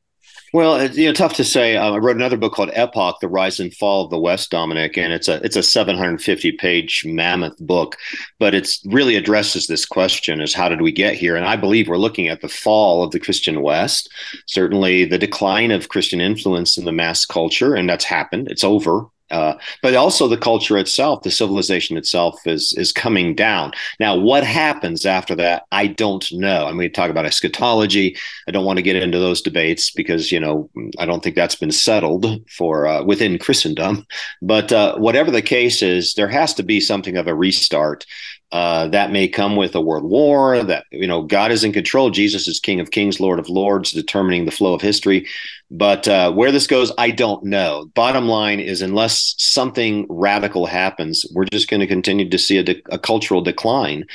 well, 0.53 0.75
it's 0.75 0.95
you 0.95 1.07
know 1.07 1.13
tough 1.13 1.33
to 1.33 1.43
say. 1.43 1.75
Uh, 1.75 1.93
I 1.93 1.97
wrote 1.97 2.15
another 2.15 2.37
book 2.37 2.53
called 2.53 2.69
Epoch: 2.73 3.17
The 3.19 3.27
Rise 3.27 3.59
and 3.59 3.73
Fall 3.73 4.05
of 4.05 4.11
the 4.11 4.19
West, 4.19 4.51
Dominic, 4.51 4.97
and 4.97 5.11
it's 5.11 5.27
a 5.27 5.43
it's 5.43 5.55
a 5.55 5.63
750 5.63 6.51
page 6.53 7.03
mammoth 7.05 7.57
book, 7.57 7.97
but 8.39 8.53
it's 8.53 8.79
really 8.85 9.15
addresses 9.15 9.65
this 9.65 9.85
question: 9.85 10.39
is 10.39 10.53
how 10.53 10.69
did 10.69 10.81
we 10.81 10.91
get 10.91 11.15
here? 11.15 11.35
And 11.35 11.45
I 11.45 11.55
believe 11.55 11.87
we're 11.87 11.97
looking 11.97 12.27
at 12.27 12.41
the 12.41 12.47
fall 12.47 13.03
of 13.03 13.11
the 13.11 13.19
Christian 13.19 13.63
West, 13.63 14.09
certainly 14.45 15.05
the 15.05 15.17
decline 15.17 15.71
of 15.71 15.89
Christian 15.89 16.21
influence 16.21 16.77
in 16.77 16.85
the 16.85 16.91
mass 16.91 17.25
culture, 17.25 17.73
and 17.73 17.89
that's 17.89 18.05
happened. 18.05 18.47
It's 18.49 18.63
over. 18.63 19.07
Uh, 19.33 19.57
but 19.81 19.95
also 19.95 20.27
the 20.27 20.37
culture 20.37 20.77
itself, 20.77 21.23
the 21.23 21.31
civilization 21.31 21.97
itself 21.97 22.45
is 22.45 22.73
is 22.77 22.91
coming 22.91 23.33
down. 23.33 23.71
Now, 23.99 24.15
what 24.17 24.43
happens 24.43 25.05
after 25.05 25.35
that? 25.35 25.65
I 25.71 25.87
don't 25.87 26.25
know. 26.31 26.67
I 26.67 26.71
mean, 26.71 26.91
talk 26.91 27.09
about 27.09 27.25
eschatology. 27.25 28.15
I 28.47 28.51
don't 28.51 28.65
want 28.65 28.77
to 28.77 28.83
get 28.83 28.95
into 28.95 29.19
those 29.19 29.41
debates 29.41 29.91
because 29.91 30.31
you 30.31 30.39
know 30.39 30.69
I 30.99 31.05
don't 31.05 31.23
think 31.23 31.35
that's 31.35 31.55
been 31.55 31.71
settled 31.71 32.25
for 32.49 32.85
uh, 32.85 33.03
within 33.03 33.39
Christendom. 33.39 34.05
But 34.41 34.71
uh, 34.71 34.97
whatever 34.97 35.31
the 35.31 35.41
case 35.41 35.81
is, 35.81 36.13
there 36.13 36.27
has 36.27 36.53
to 36.53 36.63
be 36.63 36.79
something 36.79 37.17
of 37.17 37.27
a 37.27 37.33
restart. 37.33 38.05
Uh, 38.51 38.87
that 38.89 39.11
may 39.11 39.27
come 39.27 39.55
with 39.55 39.73
a 39.73 39.81
world 39.81 40.03
war. 40.03 40.63
That 40.63 40.85
you 40.91 41.07
know, 41.07 41.23
God 41.23 41.51
is 41.51 41.63
in 41.63 41.73
control. 41.73 42.11
Jesus 42.11 42.47
is 42.47 42.59
King 42.59 42.79
of 42.79 42.91
Kings, 42.91 43.19
Lord 43.19 43.39
of 43.39 43.49
Lords, 43.49 43.91
determining 43.91 44.45
the 44.45 44.51
flow 44.51 44.75
of 44.75 44.81
history. 44.81 45.27
But 45.71 46.07
uh, 46.07 46.31
where 46.31 46.51
this 46.51 46.67
goes, 46.67 46.91
I 46.99 47.09
don't 47.09 47.43
know. 47.45 47.89
Bottom 47.95 48.27
line 48.27 48.59
is, 48.59 48.83
unless 48.83 49.33
something 49.39 50.05
radical 50.07 50.67
happens, 50.67 51.25
we're 51.33 51.45
just 51.45 51.67
going 51.67 51.79
to 51.79 51.87
continue 51.87 52.29
to 52.29 52.37
see 52.37 52.59
a, 52.59 52.63
de- 52.63 52.83
a, 52.91 52.99
cultural 52.99 53.41
decline, 53.41 54.05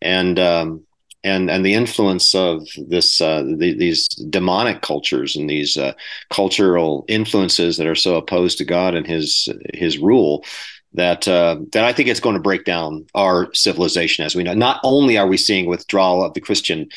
and 0.00 0.38
um, 0.38 0.86
and 1.22 1.50
and 1.50 1.66
the 1.66 1.74
influence 1.74 2.34
of 2.34 2.66
this 2.88 3.20
uh, 3.20 3.42
the, 3.42 3.74
these 3.78 4.08
demonic 4.08 4.80
cultures 4.80 5.36
and 5.36 5.50
these 5.50 5.76
uh, 5.76 5.92
cultural 6.30 7.04
influences 7.08 7.76
that 7.76 7.86
are 7.86 7.94
so 7.94 8.16
opposed 8.16 8.56
to 8.56 8.64
God 8.64 8.94
and 8.94 9.06
His 9.06 9.50
His 9.74 9.98
rule 9.98 10.44
that 10.94 11.26
uh, 11.26 11.56
that 11.72 11.84
I 11.84 11.92
think 11.92 12.08
it's 12.08 12.20
going 12.20 12.36
to 12.36 12.42
break 12.42 12.64
down 12.64 13.06
our 13.14 13.52
civilization 13.54 14.24
as 14.24 14.34
we 14.34 14.42
know. 14.42 14.54
Not 14.54 14.80
only 14.82 15.18
are 15.18 15.26
we 15.26 15.36
seeing 15.36 15.66
withdrawal 15.66 16.24
of 16.24 16.34
the 16.34 16.40
Christian 16.40 16.88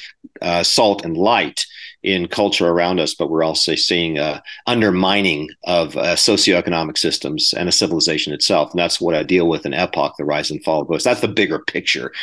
uh, 0.41 0.63
salt 0.63 1.05
and 1.05 1.17
light 1.17 1.65
in 2.05 2.27
culture 2.27 2.67
around 2.67 2.99
us, 2.99 3.15
but 3.15 3.31
we're 3.31 3.43
also 3.43 3.73
seeing 3.73 4.19
uh, 4.19 4.39
undermining 4.67 5.49
of 5.63 5.97
uh, 5.97 6.15
socioeconomic 6.15 6.99
systems 6.99 7.51
and 7.51 7.67
a 7.67 7.71
civilization 7.71 8.31
itself. 8.31 8.69
And 8.69 8.79
that's 8.79 9.01
what 9.01 9.15
I 9.15 9.23
deal 9.23 9.47
with 9.49 9.65
in 9.65 9.73
Epoch, 9.73 10.13
the 10.17 10.23
rise 10.23 10.51
and 10.51 10.63
fall 10.63 10.81
of 10.81 10.87
ghosts. 10.87 11.03
That's 11.03 11.21
the 11.21 11.27
bigger 11.27 11.57
picture. 11.57 12.13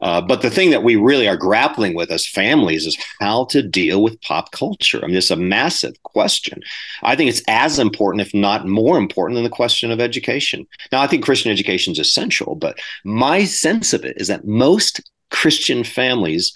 Uh, 0.00 0.20
but 0.20 0.42
the 0.42 0.50
thing 0.50 0.70
that 0.70 0.84
we 0.84 0.94
really 0.94 1.26
are 1.26 1.36
grappling 1.36 1.94
with 1.94 2.12
as 2.12 2.24
families 2.24 2.86
is 2.86 2.96
how 3.18 3.46
to 3.46 3.62
deal 3.62 4.00
with 4.00 4.20
pop 4.22 4.52
culture. 4.52 5.00
I 5.02 5.08
mean, 5.08 5.16
it's 5.16 5.32
a 5.32 5.36
massive 5.36 6.00
question. 6.04 6.60
I 7.02 7.16
think 7.16 7.28
it's 7.28 7.42
as 7.48 7.80
important, 7.80 8.24
if 8.24 8.32
not 8.32 8.68
more 8.68 8.96
important, 8.96 9.34
than 9.34 9.44
the 9.44 9.50
question 9.50 9.90
of 9.90 10.00
education. 10.00 10.68
Now, 10.92 11.02
I 11.02 11.08
think 11.08 11.24
Christian 11.24 11.50
education 11.50 11.92
is 11.92 11.98
essential, 11.98 12.54
but 12.54 12.78
my 13.02 13.44
sense 13.44 13.92
of 13.92 14.04
it 14.04 14.20
is 14.20 14.28
that 14.28 14.46
most 14.46 15.00
Christian 15.30 15.82
families 15.82 16.52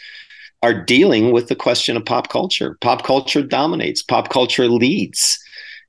are 0.63 0.85
dealing 0.85 1.33
with 1.33 1.49
the 1.49 1.57
question 1.57 1.97
of 1.97 2.05
pop 2.05 2.29
culture. 2.29 2.77
Pop 2.81 3.05
culture 3.05 3.43
dominates, 3.43 4.03
pop 4.03 4.31
culture 4.31 4.69
leads, 4.69 5.39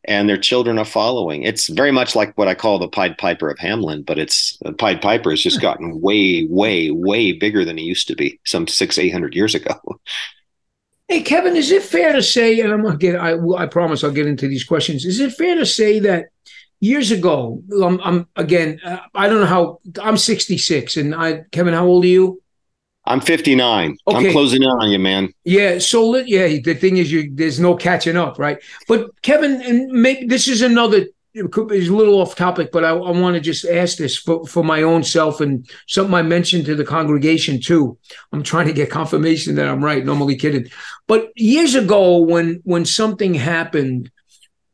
and 0.05 0.29
their 0.29 0.37
children 0.37 0.77
are 0.77 0.85
following. 0.85 1.43
It's 1.43 1.67
very 1.67 1.91
much 1.91 2.15
like 2.15 2.37
what 2.37 2.47
I 2.47 2.55
call 2.55 2.79
the 2.79 2.87
Pied 2.87 3.17
Piper 3.17 3.49
of 3.49 3.57
Hamelin, 3.57 4.05
but 4.05 4.17
it's 4.17 4.57
the 4.61 4.73
Pied 4.73 5.01
Piper 5.01 5.31
has 5.31 5.41
just 5.41 5.61
gotten 5.61 6.01
way, 6.01 6.47
way, 6.49 6.91
way 6.91 7.33
bigger 7.33 7.65
than 7.65 7.77
it 7.77 7.83
used 7.83 8.07
to 8.07 8.15
be 8.15 8.39
some 8.45 8.67
six, 8.67 8.97
eight 8.97 9.09
hundred 9.09 9.35
years 9.35 9.55
ago. 9.55 9.75
Hey, 11.09 11.21
Kevin, 11.21 11.55
is 11.55 11.71
it 11.71 11.83
fair 11.83 12.11
to 12.11 12.21
say, 12.21 12.59
and 12.59 12.73
I'm 12.73 12.83
gonna 12.83 12.97
get, 12.97 13.15
I, 13.15 13.37
I 13.55 13.65
promise 13.65 14.03
I'll 14.03 14.11
get 14.11 14.27
into 14.27 14.49
these 14.49 14.65
questions. 14.65 15.05
Is 15.05 15.21
it 15.21 15.31
fair 15.31 15.55
to 15.55 15.65
say 15.65 15.99
that 15.99 16.25
years 16.81 17.11
ago, 17.11 17.63
I'm, 17.81 18.01
I'm 18.01 18.27
again, 18.35 18.81
uh, 18.83 18.99
I 19.15 19.29
don't 19.29 19.39
know 19.39 19.45
how, 19.45 19.79
I'm 20.03 20.17
66, 20.17 20.97
and 20.97 21.15
I, 21.15 21.45
Kevin, 21.53 21.73
how 21.73 21.85
old 21.85 22.03
are 22.03 22.07
you? 22.07 22.41
I'm 23.07 23.21
59. 23.21 23.97
Okay. 24.07 24.17
I'm 24.17 24.31
closing 24.31 24.63
in 24.63 24.69
on 24.69 24.91
you, 24.91 24.99
man. 24.99 25.33
Yeah. 25.43 25.79
So 25.79 26.15
yeah, 26.17 26.47
the 26.63 26.75
thing 26.75 26.97
is, 26.97 27.11
you 27.11 27.29
there's 27.33 27.59
no 27.59 27.75
catching 27.75 28.17
up, 28.17 28.37
right? 28.37 28.61
But 28.87 29.21
Kevin, 29.21 29.61
and 29.61 29.87
maybe 29.91 30.27
this 30.27 30.47
is 30.47 30.61
another. 30.61 31.05
It's 31.33 31.55
a 31.55 31.93
little 31.93 32.19
off 32.19 32.35
topic, 32.35 32.71
but 32.71 32.83
I, 32.83 32.89
I 32.89 33.11
want 33.11 33.35
to 33.35 33.39
just 33.39 33.63
ask 33.63 33.97
this 33.97 34.17
for, 34.17 34.47
for 34.47 34.63
my 34.63 34.81
own 34.81 35.03
self 35.03 35.39
and 35.39 35.69
something 35.87 36.15
I 36.15 36.23
mentioned 36.23 36.65
to 36.65 36.73
the 36.73 36.83
congregation 36.83 37.61
too. 37.61 37.95
I'm 38.31 38.41
trying 38.41 38.65
to 38.65 38.73
get 38.73 38.89
confirmation 38.89 39.53
that 39.55 39.67
I'm 39.67 39.85
right. 39.85 40.03
Normally 40.03 40.35
kidding, 40.35 40.67
but 41.05 41.29
years 41.35 41.75
ago, 41.75 42.17
when 42.17 42.61
when 42.63 42.85
something 42.85 43.35
happened, 43.35 44.09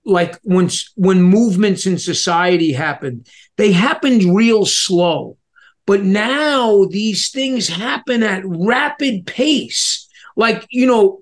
like 0.05 0.39
when 0.43 0.69
when 0.95 1.21
movements 1.21 1.85
in 1.85 1.97
society 1.97 2.71
happened, 2.71 3.27
they 3.57 3.73
happened 3.73 4.33
real 4.33 4.65
slow 4.65 5.37
but 5.85 6.03
now 6.03 6.85
these 6.85 7.29
things 7.29 7.67
happen 7.67 8.23
at 8.23 8.43
rapid 8.45 9.25
pace. 9.25 10.07
Like, 10.35 10.65
you 10.69 10.87
know, 10.87 11.21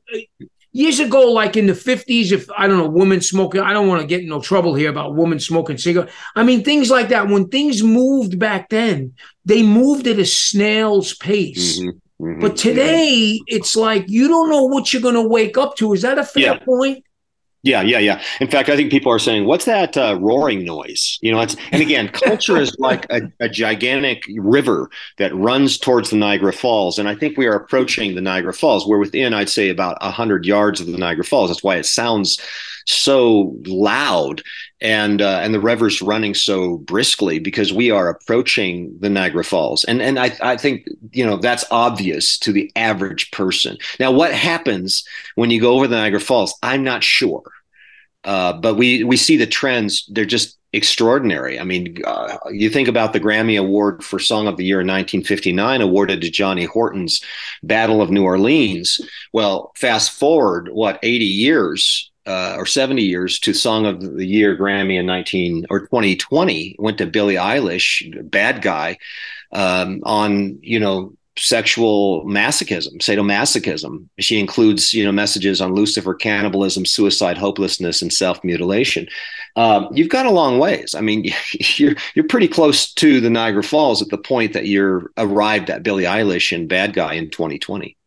years 0.71 0.99
ago, 0.99 1.31
like 1.31 1.57
in 1.57 1.67
the 1.67 1.73
50s, 1.73 2.31
if 2.31 2.49
I 2.57 2.67
don't 2.67 2.77
know, 2.77 2.89
women 2.89 3.21
smoking, 3.21 3.61
I 3.61 3.73
don't 3.73 3.87
want 3.87 4.01
to 4.01 4.07
get 4.07 4.21
in 4.21 4.29
no 4.29 4.41
trouble 4.41 4.75
here 4.75 4.89
about 4.89 5.15
women 5.15 5.39
smoking 5.39 5.77
cigarettes. 5.77 6.13
I 6.35 6.43
mean, 6.43 6.63
things 6.63 6.89
like 6.89 7.09
that. 7.09 7.27
When 7.27 7.47
things 7.47 7.83
moved 7.83 8.39
back 8.39 8.69
then, 8.69 9.13
they 9.45 9.63
moved 9.63 10.07
at 10.07 10.19
a 10.19 10.25
snail's 10.25 11.15
pace. 11.15 11.79
Mm-hmm, 11.79 12.25
mm-hmm, 12.25 12.41
but 12.41 12.55
today, 12.55 13.39
mm-hmm. 13.39 13.55
it's 13.55 13.75
like 13.75 14.05
you 14.07 14.27
don't 14.27 14.49
know 14.49 14.63
what 14.63 14.93
you're 14.93 15.01
going 15.01 15.15
to 15.15 15.27
wake 15.27 15.57
up 15.57 15.75
to. 15.77 15.93
Is 15.93 16.03
that 16.03 16.17
a 16.19 16.23
fair 16.23 16.53
yeah. 16.53 16.59
point? 16.59 17.03
Yeah, 17.63 17.81
yeah, 17.83 17.99
yeah. 17.99 18.21
In 18.39 18.47
fact, 18.47 18.69
I 18.69 18.75
think 18.75 18.89
people 18.89 19.11
are 19.11 19.19
saying, 19.19 19.45
"What's 19.45 19.65
that 19.65 19.95
uh, 19.95 20.17
roaring 20.19 20.65
noise?" 20.65 21.19
You 21.21 21.31
know, 21.31 21.41
it's 21.41 21.55
and 21.71 21.81
again, 21.81 22.07
culture 22.13 22.57
is 22.57 22.75
like 22.79 23.05
a, 23.11 23.21
a, 23.39 23.47
gigantic 23.47 24.23
river 24.37 24.89
that 25.19 25.35
runs 25.35 25.77
towards 25.77 26.09
the 26.09 26.15
Niagara 26.15 26.53
Falls, 26.53 26.97
and 26.97 27.07
I 27.07 27.13
think 27.13 27.37
we 27.37 27.45
are 27.45 27.53
approaching 27.53 28.15
the 28.15 28.21
Niagara 28.21 28.53
Falls. 28.53 28.87
We're 28.87 28.97
within, 28.97 29.35
I'd 29.35 29.49
say, 29.49 29.69
about 29.69 30.01
hundred 30.01 30.45
yards 30.45 30.81
of 30.81 30.87
the 30.87 30.97
Niagara 30.97 31.23
Falls. 31.23 31.51
That's 31.51 31.63
why 31.63 31.75
it 31.75 31.85
sounds 31.85 32.39
so 32.85 33.55
loud 33.65 34.41
and 34.81 35.21
uh, 35.21 35.39
and 35.41 35.53
the 35.53 35.59
river's 35.59 36.01
running 36.01 36.33
so 36.33 36.77
briskly 36.79 37.39
because 37.39 37.71
we 37.71 37.91
are 37.91 38.09
approaching 38.09 38.95
the 38.99 39.09
Niagara 39.09 39.43
Falls, 39.43 39.83
and 39.83 40.01
and 40.01 40.17
I 40.19 40.35
I 40.41 40.57
think 40.57 40.87
you 41.11 41.25
know 41.25 41.37
that's 41.37 41.65
obvious 41.69 42.37
to 42.39 42.51
the 42.51 42.71
average 42.75 43.31
person. 43.31 43.77
Now, 43.99 44.11
what 44.11 44.33
happens 44.33 45.07
when 45.35 45.51
you 45.51 45.61
go 45.61 45.73
over 45.73 45.87
the 45.87 45.95
Niagara 45.95 46.19
Falls? 46.19 46.55
I'm 46.63 46.83
not 46.83 47.03
sure, 47.03 47.43
uh, 48.23 48.53
but 48.53 48.75
we 48.75 49.03
we 49.03 49.17
see 49.17 49.37
the 49.37 49.47
trends. 49.47 50.09
They're 50.11 50.25
just 50.25 50.57
extraordinary. 50.73 51.59
I 51.59 51.63
mean, 51.63 51.97
uh, 52.05 52.37
you 52.49 52.69
think 52.69 52.87
about 52.87 53.13
the 53.13 53.19
Grammy 53.19 53.59
Award 53.59 54.03
for 54.03 54.19
Song 54.19 54.47
of 54.47 54.57
the 54.57 54.63
Year 54.63 54.79
in 54.79 54.87
1959, 54.87 55.81
awarded 55.81 56.21
to 56.21 56.31
Johnny 56.31 56.63
Horton's 56.63 57.21
Battle 57.61 58.01
of 58.01 58.09
New 58.09 58.23
Orleans. 58.23 59.01
Well, 59.33 59.73
fast 59.75 60.11
forward 60.11 60.69
what 60.71 60.97
80 61.03 61.25
years 61.25 62.10
uh, 62.25 62.55
or 62.57 62.65
70 62.65 63.01
years 63.01 63.39
to 63.39 63.53
Song 63.53 63.85
of 63.85 64.01
the 64.01 64.25
Year 64.25 64.57
Grammy 64.57 64.99
in 64.99 65.05
19 65.05 65.65
or 65.69 65.81
2020 65.81 66.75
went 66.79 66.97
to 66.99 67.07
Billie 67.07 67.35
Eilish, 67.35 68.29
bad 68.29 68.61
guy, 68.61 68.97
um, 69.51 70.01
on 70.03 70.59
you 70.61 70.79
know 70.79 71.13
sexual 71.37 72.25
masochism, 72.25 72.97
sadomasochism. 72.97 74.07
She 74.19 74.39
includes 74.39 74.93
you 74.93 75.03
know 75.03 75.11
messages 75.11 75.61
on 75.61 75.73
Lucifer, 75.73 76.13
cannibalism, 76.13 76.85
suicide, 76.85 77.37
hopelessness, 77.37 78.01
and 78.01 78.13
self 78.13 78.43
mutilation. 78.43 79.07
Um, 79.55 79.89
you've 79.91 80.09
got 80.09 80.25
a 80.25 80.31
long 80.31 80.59
ways. 80.59 80.95
I 80.95 81.01
mean, 81.01 81.25
you're 81.77 81.95
you're 82.13 82.27
pretty 82.27 82.47
close 82.47 82.93
to 82.93 83.19
the 83.19 83.29
Niagara 83.29 83.63
Falls 83.63 84.01
at 84.01 84.09
the 84.09 84.17
point 84.17 84.53
that 84.53 84.67
you're 84.67 85.11
arrived 85.17 85.69
at 85.69 85.83
Billie 85.83 86.03
Eilish 86.03 86.55
and 86.55 86.69
Bad 86.69 86.93
Guy 86.93 87.13
in 87.13 87.29
2020. 87.29 87.97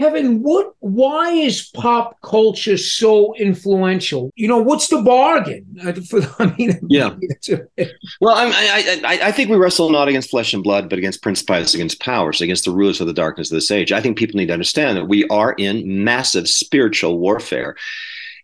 Kevin, 0.00 0.42
what? 0.42 0.72
Why 0.78 1.30
is 1.32 1.68
pop 1.74 2.18
culture 2.22 2.78
so 2.78 3.34
influential? 3.34 4.32
You 4.34 4.48
know, 4.48 4.56
what's 4.56 4.88
the 4.88 5.02
bargain? 5.02 5.66
For, 6.08 6.22
I 6.38 6.54
mean, 6.56 6.80
yeah. 6.88 7.14
well, 8.20 8.34
I, 8.34 9.00
I, 9.04 9.18
I, 9.24 9.32
think 9.32 9.50
we 9.50 9.56
wrestle 9.56 9.90
not 9.90 10.08
against 10.08 10.30
flesh 10.30 10.54
and 10.54 10.62
blood, 10.62 10.88
but 10.88 10.98
against 10.98 11.22
principalities, 11.22 11.74
against 11.74 12.00
powers, 12.00 12.40
against 12.40 12.64
the 12.64 12.70
rulers 12.70 13.02
of 13.02 13.08
the 13.08 13.12
darkness 13.12 13.50
of 13.50 13.56
this 13.56 13.70
age. 13.70 13.92
I 13.92 14.00
think 14.00 14.16
people 14.16 14.38
need 14.38 14.46
to 14.46 14.54
understand 14.54 14.96
that 14.96 15.04
we 15.04 15.28
are 15.28 15.52
in 15.58 16.02
massive 16.02 16.48
spiritual 16.48 17.18
warfare, 17.18 17.76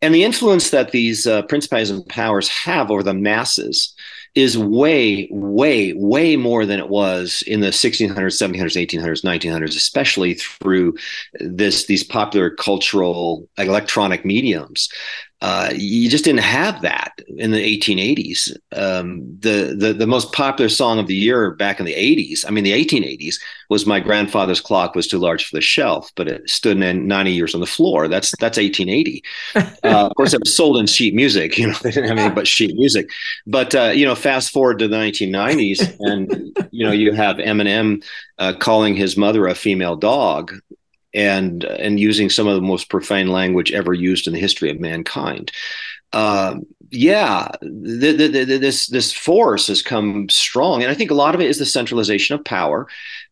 and 0.02 0.14
the 0.14 0.24
influence 0.24 0.68
that 0.70 0.90
these 0.90 1.26
uh, 1.26 1.40
principalities 1.42 1.90
and 1.90 2.06
powers 2.06 2.50
have 2.50 2.90
over 2.90 3.02
the 3.02 3.14
masses 3.14 3.94
is 4.36 4.56
way, 4.58 5.26
way, 5.30 5.94
way 5.94 6.36
more 6.36 6.66
than 6.66 6.78
it 6.78 6.90
was 6.90 7.42
in 7.46 7.60
the 7.60 7.68
1600s, 7.68 8.14
1700s, 8.14 9.00
1800s, 9.00 9.24
1900s, 9.24 9.74
especially 9.74 10.34
through 10.34 10.94
this 11.40 11.86
these 11.86 12.04
popular 12.04 12.50
cultural 12.50 13.48
electronic 13.56 14.26
mediums. 14.26 14.90
Uh, 15.42 15.70
you 15.76 16.08
just 16.08 16.24
didn't 16.24 16.40
have 16.40 16.80
that 16.80 17.20
in 17.36 17.50
the 17.50 17.78
1880s. 17.78 18.56
Um, 18.72 19.22
the, 19.38 19.76
the 19.78 19.92
the 19.92 20.06
most 20.06 20.32
popular 20.32 20.70
song 20.70 20.98
of 20.98 21.08
the 21.08 21.14
year 21.14 21.50
back 21.50 21.78
in 21.78 21.84
the 21.84 21.92
80s, 21.92 22.46
I 22.46 22.50
mean 22.50 22.64
the 22.64 22.72
1880s, 22.72 23.36
was 23.68 23.84
"My 23.84 24.00
Grandfather's 24.00 24.62
Clock 24.62 24.94
Was 24.94 25.06
Too 25.06 25.18
Large 25.18 25.44
for 25.44 25.54
the 25.54 25.60
Shelf," 25.60 26.10
but 26.16 26.26
it 26.26 26.48
stood 26.48 26.80
in 26.80 27.06
90 27.06 27.32
years 27.32 27.54
on 27.54 27.60
the 27.60 27.66
floor. 27.66 28.08
That's 28.08 28.32
that's 28.40 28.58
1880. 28.58 29.22
Uh, 29.84 30.06
of 30.06 30.14
course, 30.16 30.34
it 30.34 30.40
was 30.40 30.56
sold 30.56 30.78
in 30.78 30.86
sheet 30.86 31.14
music. 31.14 31.56
You 31.56 31.68
know, 31.68 31.74
they 31.82 31.90
didn't 31.90 32.08
have 32.08 32.18
anything 32.18 32.34
but 32.34 32.48
sheet 32.48 32.74
music. 32.74 33.08
But 33.46 33.74
uh, 33.74 33.92
you 33.94 34.04
know, 34.04 34.14
fast 34.14 34.50
forward 34.50 34.78
to 34.80 34.88
the 34.88 34.96
1990s, 34.96 35.96
and 36.00 36.58
you 36.72 36.84
know, 36.84 36.92
you 36.92 37.12
have 37.12 37.36
Eminem 37.36 38.02
uh, 38.38 38.54
calling 38.58 38.96
his 38.96 39.16
mother 39.16 39.46
a 39.46 39.54
female 39.54 39.96
dog 39.96 40.52
and 41.16 41.64
and 41.64 41.98
using 41.98 42.30
some 42.30 42.46
of 42.46 42.54
the 42.54 42.60
most 42.60 42.90
profane 42.90 43.28
language 43.28 43.72
ever 43.72 43.94
used 43.94 44.26
in 44.28 44.34
the 44.34 44.38
history 44.38 44.70
of 44.70 44.78
mankind. 44.78 45.50
Uh, 46.12 46.56
yeah, 46.90 47.48
the, 47.60 48.12
the, 48.12 48.44
the, 48.44 48.58
this 48.58 48.86
this 48.86 49.12
force 49.12 49.66
has 49.66 49.82
come 49.82 50.28
strong, 50.28 50.82
and 50.82 50.90
I 50.90 50.94
think 50.94 51.10
a 51.10 51.14
lot 51.14 51.34
of 51.34 51.40
it 51.40 51.48
is 51.48 51.58
the 51.58 51.66
centralization 51.66 52.36
of 52.36 52.44
power. 52.44 52.86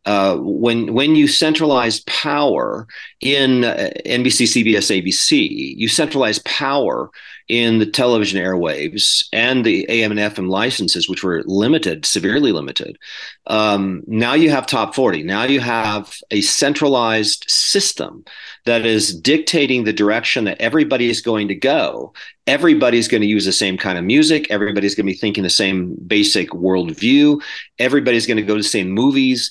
Uh, 0.05 0.37
when 0.39 0.93
when 0.93 1.15
you 1.15 1.29
centralize 1.29 2.01
power 2.01 2.87
in 3.21 3.65
uh, 3.65 3.91
NBC, 4.05 4.65
CBS, 4.65 5.03
ABC, 5.03 5.77
you 5.77 5.89
centralize 5.89 6.41
power 6.41 7.11
in 7.49 7.79
the 7.79 7.87
television 7.87 8.43
airwaves 8.43 9.27
and 9.33 9.65
the 9.65 9.85
AM 9.91 10.11
and 10.11 10.21
FM 10.21 10.49
licenses, 10.49 11.09
which 11.09 11.23
were 11.23 11.43
limited, 11.45 12.07
severely 12.07 12.53
limited. 12.53 12.99
Um, 13.47 14.03
now 14.07 14.33
you 14.33 14.51
have 14.51 14.67
top 14.67 14.95
40. 14.95 15.23
Now 15.25 15.45
you 15.45 15.61
have 15.61 16.17
a 16.31 16.41
centralized 16.41 17.45
system 17.49 18.25
that 18.65 18.87
is 18.87 19.15
dictating 19.15 19.85
the 19.85 19.93
direction 19.93 20.45
that 20.45 20.61
everybody 20.61 21.11
is 21.11 21.21
going 21.21 21.49
to 21.49 21.55
go. 21.55 22.15
Everybody's 22.47 23.09
going 23.09 23.23
to 23.23 23.27
use 23.27 23.45
the 23.45 23.53
same 23.53 23.77
kind 23.77 23.99
of 23.99 24.05
music. 24.05 24.51
Everybody's 24.51 24.95
going 24.95 25.07
to 25.07 25.13
be 25.13 25.19
thinking 25.19 25.43
the 25.43 25.51
same 25.51 25.97
basic 26.07 26.51
worldview. 26.51 27.43
Everybody's 27.79 28.27
going 28.27 28.39
to 28.39 28.43
go 28.43 28.55
to 28.55 28.63
the 28.63 28.69
same 28.69 28.91
movies. 28.91 29.51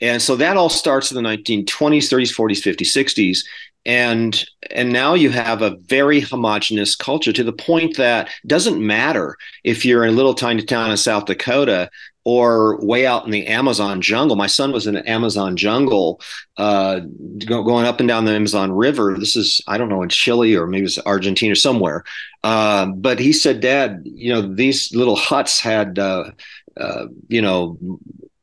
And 0.00 0.20
so 0.20 0.36
that 0.36 0.56
all 0.56 0.68
starts 0.68 1.10
in 1.10 1.22
the 1.22 1.28
1920s, 1.28 1.64
30s, 1.64 2.34
40s, 2.34 2.60
50s, 2.60 3.04
60s 3.04 3.38
and 3.86 4.44
and 4.70 4.92
now 4.92 5.14
you 5.14 5.30
have 5.30 5.62
a 5.62 5.76
very 5.86 6.20
homogenous 6.20 6.96
culture 6.96 7.32
to 7.32 7.44
the 7.44 7.52
point 7.52 7.96
that 7.96 8.30
doesn't 8.46 8.84
matter 8.84 9.36
if 9.62 9.84
you're 9.84 10.04
in 10.04 10.10
a 10.10 10.16
little 10.16 10.34
tiny 10.34 10.62
town 10.62 10.90
in 10.90 10.96
South 10.96 11.26
Dakota 11.26 11.90
or 12.24 12.82
way 12.82 13.06
out 13.06 13.26
in 13.26 13.30
the 13.30 13.46
Amazon 13.46 14.00
jungle. 14.00 14.34
My 14.34 14.46
son 14.46 14.72
was 14.72 14.86
in 14.86 14.94
the 14.94 15.08
Amazon 15.08 15.56
jungle, 15.56 16.22
uh, 16.56 17.00
go, 17.46 17.62
going 17.62 17.84
up 17.84 18.00
and 18.00 18.08
down 18.08 18.24
the 18.24 18.32
Amazon 18.32 18.72
River. 18.72 19.16
This 19.18 19.36
is 19.36 19.60
I 19.66 19.76
don't 19.76 19.90
know 19.90 20.02
in 20.02 20.08
Chile 20.08 20.56
or 20.56 20.66
maybe 20.66 20.86
it's 20.86 20.98
Argentina 21.04 21.52
or 21.52 21.56
somewhere. 21.56 22.04
Uh, 22.42 22.86
but 22.86 23.18
he 23.18 23.32
said, 23.32 23.60
"Dad, 23.60 24.02
you 24.04 24.32
know 24.32 24.42
these 24.42 24.94
little 24.94 25.16
huts 25.16 25.60
had." 25.60 25.98
Uh, 25.98 26.30
uh 26.76 27.06
you 27.28 27.40
know, 27.40 27.78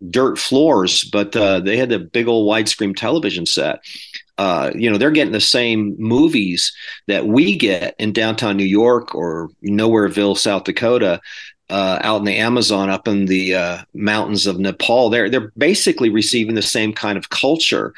dirt 0.10 0.38
floors, 0.38 1.04
but 1.04 1.36
uh, 1.36 1.60
they 1.60 1.78
had 1.78 1.92
a 1.92 2.00
big 2.00 2.28
old 2.28 2.50
widescreen 2.50 2.96
television 2.96 3.46
set. 3.46 3.80
Uh, 4.42 4.72
you 4.74 4.90
know, 4.90 4.98
they're 4.98 5.12
getting 5.12 5.34
the 5.34 5.40
same 5.40 5.96
movies 6.00 6.76
that 7.06 7.28
we 7.28 7.56
get 7.56 7.94
in 8.00 8.12
downtown 8.12 8.58
New 8.58 8.64
York 8.64 9.14
or 9.14 9.52
Nowhereville, 9.64 10.36
South 10.36 10.64
Dakota, 10.64 11.22
uh, 11.70 12.00
out 12.02 12.18
in 12.18 12.26
the 12.26 12.38
Amazon, 12.38 12.90
up 12.90 13.08
in 13.08 13.28
the 13.28 13.54
uh, 13.54 13.78
mountains 13.94 14.48
of 14.48 14.58
Nepal. 14.58 15.12
They're 15.12 15.30
they're 15.30 15.52
basically 15.56 16.10
receiving 16.10 16.56
the 16.56 16.64
same 16.64 16.92
kind 16.92 17.20
of 17.20 17.30
culture, 17.30 17.94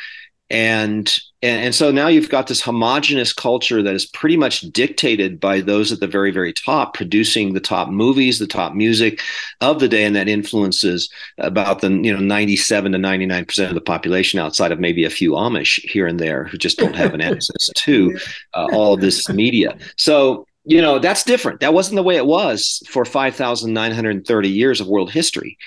and 0.49 1.17
and, 1.43 1.65
and 1.65 1.75
so 1.75 1.91
now 1.91 2.07
you've 2.07 2.29
got 2.29 2.47
this 2.47 2.61
homogenous 2.61 3.33
culture 3.33 3.83
that 3.83 3.93
is 3.93 4.05
pretty 4.05 4.37
much 4.37 4.61
dictated 4.61 5.39
by 5.39 5.59
those 5.59 5.91
at 5.91 5.99
the 5.99 6.07
very 6.07 6.31
very 6.31 6.53
top 6.53 6.93
producing 6.93 7.53
the 7.53 7.59
top 7.59 7.89
movies 7.89 8.39
the 8.39 8.47
top 8.47 8.73
music 8.73 9.21
of 9.61 9.79
the 9.79 9.89
day 9.89 10.05
and 10.05 10.15
that 10.15 10.29
influences 10.29 11.09
about 11.37 11.81
the 11.81 11.89
you 11.89 12.13
know 12.13 12.19
97 12.19 12.93
to 12.93 12.97
99 12.97 13.45
percent 13.45 13.69
of 13.69 13.75
the 13.75 13.81
population 13.81 14.39
outside 14.39 14.71
of 14.71 14.79
maybe 14.79 15.03
a 15.03 15.09
few 15.09 15.31
amish 15.31 15.79
here 15.89 16.07
and 16.07 16.19
there 16.19 16.45
who 16.45 16.57
just 16.57 16.77
don't 16.77 16.95
have 16.95 17.13
an 17.13 17.21
access 17.21 17.69
to 17.75 18.17
uh, 18.53 18.67
all 18.71 18.93
of 18.93 19.01
this 19.01 19.27
media. 19.29 19.77
So 19.97 20.47
you 20.63 20.81
know 20.81 20.97
that's 20.97 21.23
different. 21.23 21.59
That 21.59 21.73
wasn't 21.73 21.97
the 21.97 22.03
way 22.03 22.15
it 22.15 22.25
was 22.25 22.81
for 22.87 23.03
5930 23.03 24.49
years 24.49 24.79
of 24.79 24.87
world 24.87 25.11
history 25.11 25.57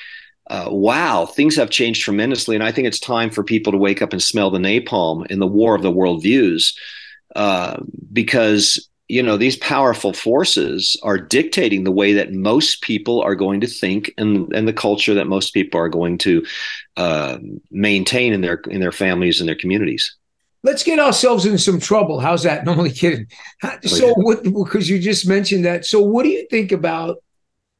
uh, 0.49 0.69
wow, 0.71 1.27
things 1.27 1.57
have 1.57 1.71
changed 1.71 2.03
tremendously. 2.03 2.55
And 2.55 2.63
I 2.63 2.71
think 2.71 2.87
it's 2.87 3.01
time 3.01 3.31
for 3.31 3.43
people 3.43 3.73
to 3.73 3.79
wake 3.79 4.01
up 4.01 4.13
and 4.13 4.23
smell 4.23 4.51
the 4.51 4.59
napalm 4.59 5.27
in 5.27 5.41
the 5.41 5.47
war 5.47 5.75
of 5.75 5.83
the 5.83 5.93
worldviews 5.93 6.75
uh, 7.35 7.81
because, 8.13 8.89
you 9.09 9.23
know, 9.23 9.37
these 9.37 9.57
powerful 9.57 10.13
forces 10.13 10.97
are 11.03 11.19
dictating 11.19 11.83
the 11.83 11.93
way 11.93 12.13
that 12.13 12.33
most 12.33 12.83
people 12.83 13.21
are 13.23 13.35
going 13.35 13.61
to 13.61 13.67
think 13.67 14.13
and, 14.17 14.53
and 14.53 14.69
the 14.69 14.73
culture 14.73 15.15
that 15.15 15.27
most 15.27 15.53
people 15.53 15.81
are 15.81 15.89
going 15.89 16.17
to 16.19 16.45
uh, 16.97 17.39
maintain 17.71 18.33
in 18.33 18.41
their 18.41 18.61
in 18.69 18.81
their 18.81 18.93
families 18.93 19.41
and 19.41 19.49
their 19.49 19.57
communities 19.57 20.17
let's 20.63 20.83
get 20.83 20.99
ourselves 20.99 21.47
in 21.47 21.57
some 21.57 21.79
trouble. 21.79 22.19
How's 22.19 22.43
that? 22.43 22.65
No, 22.67 22.73
only 22.73 22.91
kidding. 22.91 23.29
So, 23.85 24.13
what? 24.15 24.43
Because 24.43 24.91
you 24.91 24.99
just 24.99 25.27
mentioned 25.27 25.65
that. 25.65 25.87
So, 25.87 26.03
what 26.03 26.25
do 26.25 26.31
you 26.31 26.45
think 26.51 26.73
about 26.73 27.19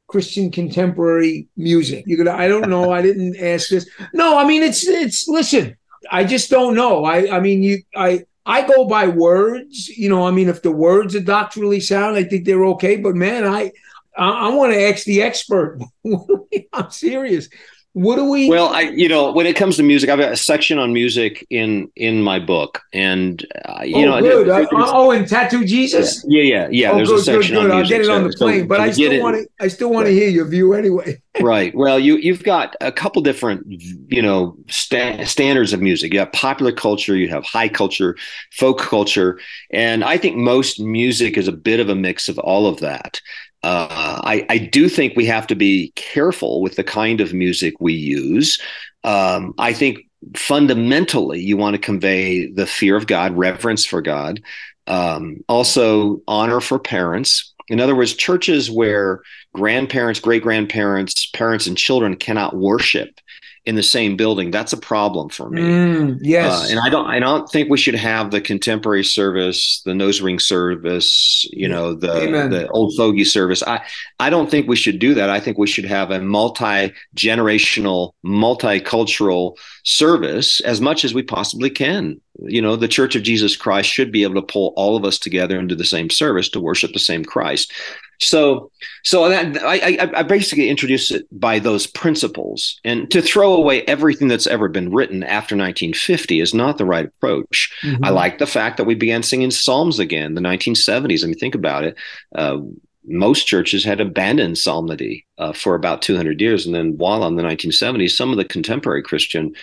Christian 0.07 0.51
contemporary 0.51 1.47
music? 1.55 2.03
You're 2.07 2.23
gonna. 2.23 2.37
I 2.37 2.47
don't 2.47 2.69
know. 2.69 2.91
I 2.91 3.01
didn't 3.01 3.35
ask 3.39 3.69
this. 3.69 3.89
No, 4.13 4.37
I 4.37 4.47
mean 4.47 4.63
it's 4.63 4.87
it's. 4.87 5.27
Listen, 5.27 5.77
I 6.11 6.23
just 6.23 6.49
don't 6.49 6.75
know. 6.75 7.05
I 7.05 7.37
I 7.37 7.39
mean 7.39 7.61
you. 7.63 7.81
I 7.95 8.25
I 8.45 8.65
go 8.67 8.85
by 8.85 9.07
words. 9.07 9.89
You 9.89 10.09
know. 10.09 10.25
I 10.25 10.31
mean, 10.31 10.49
if 10.49 10.61
the 10.61 10.71
words 10.71 11.15
are 11.15 11.21
doctrinally 11.21 11.79
sound, 11.79 12.17
I 12.17 12.23
think 12.23 12.45
they're 12.45 12.65
okay. 12.65 12.97
But 12.97 13.15
man, 13.15 13.45
I 13.45 13.71
I, 14.17 14.29
I 14.29 14.49
want 14.49 14.73
to 14.73 14.81
ask 14.81 15.05
the 15.05 15.21
expert. 15.21 15.79
I'm 16.73 16.91
serious. 16.91 17.49
What 17.97 18.17
do 18.17 18.29
we? 18.29 18.47
Well, 18.47 18.67
I 18.67 18.81
you 18.81 19.09
know 19.09 19.31
when 19.31 19.47
it 19.47 19.55
comes 19.55 19.75
to 19.77 19.83
music, 19.83 20.07
I've 20.11 20.19
got 20.19 20.31
a 20.31 20.37
section 20.37 20.77
on 20.77 20.93
music 20.93 21.47
in 21.49 21.91
in 21.95 22.21
my 22.21 22.37
book, 22.37 22.83
and 22.93 23.43
uh, 23.65 23.81
you 23.83 23.95
oh, 23.95 24.19
know, 24.19 24.21
good. 24.21 24.49
Uh, 24.49 24.67
oh, 24.71 25.09
and 25.09 25.27
Tattooed 25.27 25.65
Jesus. 25.65 26.23
Yeah, 26.27 26.43
yeah, 26.43 26.67
yeah. 26.69 26.91
Oh, 26.91 26.97
There's 26.97 27.09
good, 27.09 27.19
a 27.19 27.23
section 27.23 27.55
good, 27.55 27.61
good. 27.63 27.71
on 27.71 27.77
music. 27.77 27.95
I'll 27.95 28.01
get 28.03 28.07
it 28.07 28.15
on 28.15 28.29
the 28.29 28.37
plane, 28.37 28.61
so, 28.61 28.67
but 28.67 28.79
I 28.81 28.91
still 28.91 29.23
want 29.23 29.37
to. 29.37 29.49
I 29.59 29.67
still 29.67 29.89
want 29.89 30.05
to 30.05 30.13
hear 30.13 30.29
your 30.29 30.45
view 30.45 30.75
anyway. 30.75 31.19
right. 31.41 31.73
Well, 31.73 31.97
you 31.97 32.17
you've 32.17 32.43
got 32.43 32.75
a 32.81 32.91
couple 32.91 33.23
different 33.23 33.65
you 33.67 34.21
know 34.21 34.55
sta- 34.67 35.25
standards 35.25 35.73
of 35.73 35.81
music. 35.81 36.13
You 36.13 36.19
have 36.19 36.31
popular 36.33 36.73
culture, 36.73 37.15
you 37.15 37.29
have 37.29 37.45
high 37.45 37.67
culture, 37.67 38.15
folk 38.51 38.79
culture, 38.79 39.39
and 39.71 40.03
I 40.03 40.19
think 40.19 40.35
most 40.35 40.79
music 40.79 41.35
is 41.35 41.47
a 41.47 41.51
bit 41.51 41.79
of 41.79 41.89
a 41.89 41.95
mix 41.95 42.29
of 42.29 42.37
all 42.37 42.67
of 42.67 42.79
that. 42.81 43.19
Uh, 43.67 44.21
I, 44.23 44.45
I, 44.47 44.57
do 44.59 44.87
think 44.87 45.17
we 45.17 45.25
have 45.25 45.45
to 45.47 45.55
be 45.55 45.91
careful 45.97 46.61
with 46.61 46.77
the 46.77 46.85
kind 46.85 47.19
of 47.19 47.33
music 47.33 47.73
we 47.81 47.91
use. 47.91 48.61
Um, 49.03 49.53
I 49.57 49.73
think 49.73 50.07
fundamentally 50.37 51.41
you 51.41 51.57
want 51.57 51.73
to 51.73 51.77
convey 51.77 52.49
the 52.49 52.65
fear 52.65 52.95
of 52.95 53.07
God, 53.07 53.35
reverence 53.35 53.83
for 53.83 54.01
God, 54.01 54.41
um, 54.87 55.43
also 55.49 56.21
honor 56.29 56.61
for 56.61 56.79
parents. 56.79 57.53
In 57.67 57.81
other 57.81 57.93
words, 57.93 58.13
churches 58.13 58.71
where 58.71 59.19
grandparents, 59.53 60.21
great 60.21 60.43
grandparents, 60.43 61.25
parents, 61.25 61.67
and 61.67 61.77
children 61.77 62.15
cannot 62.15 62.55
worship 62.55 63.19
in 63.67 63.75
the 63.75 63.83
same 63.83 64.15
building. 64.15 64.49
That's 64.49 64.71
a 64.71 64.77
problem 64.77 65.27
for 65.27 65.49
me. 65.49 65.61
Mm, 65.61 66.19
yes. 66.21 66.63
Uh, 66.63 66.67
and 66.71 66.79
i 66.79 66.89
don't 66.89 67.05
i 67.05 67.19
don't 67.19 67.49
think 67.49 67.69
we 67.69 67.77
should 67.77 67.95
have 67.95 68.31
the 68.31 68.39
contemporary 68.39 69.03
service 69.03 69.81
the 69.83 69.93
nose 69.93 70.21
ring 70.21 70.39
service 70.39 71.45
you 71.51 71.67
know 71.67 71.93
the 71.93 72.21
Amen. 72.23 72.49
the 72.49 72.69
old 72.69 72.95
fogey 72.95 73.25
service. 73.25 73.61
I 73.61 73.81
i 74.21 74.29
don't 74.29 74.49
think 74.49 74.67
we 74.67 74.77
should 74.77 74.99
do 74.99 75.13
that. 75.15 75.29
I 75.29 75.41
think 75.41 75.57
we 75.57 75.67
should 75.67 75.83
have 75.83 76.11
a 76.11 76.21
multi-generational 76.21 78.13
multicultural 78.25 79.57
service 79.83 80.61
as 80.61 80.79
much 80.79 81.03
as 81.03 81.13
we 81.13 81.23
possibly 81.23 81.69
can. 81.69 82.21
You 82.39 82.61
know 82.61 82.77
the 82.77 82.87
church 82.87 83.15
of 83.15 83.23
jesus 83.23 83.57
christ 83.57 83.89
should 83.89 84.11
be 84.11 84.23
able 84.23 84.35
to 84.35 84.53
pull 84.53 84.73
all 84.77 84.95
of 84.95 85.03
us 85.03 85.19
together 85.19 85.59
into 85.59 85.75
the 85.75 85.83
same 85.83 86.09
service 86.09 86.47
to 86.49 86.61
worship 86.61 86.93
the 86.93 86.99
same 86.99 87.25
christ 87.25 87.73
so, 88.19 88.71
so 89.03 89.29
that 89.29 89.63
I, 89.63 90.09
I 90.15 90.23
basically 90.23 90.69
introduce 90.69 91.11
it 91.11 91.27
by 91.31 91.59
those 91.59 91.87
principles, 91.87 92.79
and 92.83 93.09
to 93.11 93.21
throw 93.21 93.53
away 93.53 93.83
everything 93.83 94.27
that's 94.27 94.47
ever 94.47 94.69
been 94.69 94.91
written 94.91 95.23
after 95.23 95.55
1950 95.55 96.39
is 96.39 96.53
not 96.53 96.77
the 96.77 96.85
right 96.85 97.05
approach. 97.05 97.71
Mm-hmm. 97.83 98.03
I 98.03 98.09
like 98.09 98.39
the 98.39 98.47
fact 98.47 98.77
that 98.77 98.85
we 98.85 98.95
began 98.95 99.23
singing 99.23 99.51
psalms 99.51 99.99
again, 99.99 100.35
the 100.35 100.41
1970s. 100.41 101.23
I 101.23 101.27
mean, 101.27 101.35
think 101.35 101.55
about 101.55 101.83
it. 101.83 101.95
Uh, 102.33 102.59
most 103.07 103.47
churches 103.47 103.83
had 103.83 104.01
abandoned 104.01 104.57
psalmody 104.57 105.25
uh, 105.37 105.53
for 105.53 105.75
about 105.75 106.01
200 106.01 106.39
years, 106.41 106.65
and 106.65 106.75
then 106.75 106.97
while 106.97 107.25
in 107.25 107.35
the 107.35 107.43
1970s, 107.43 108.11
some 108.11 108.31
of 108.31 108.37
the 108.37 108.45
contemporary 108.45 109.01
Christian 109.01 109.53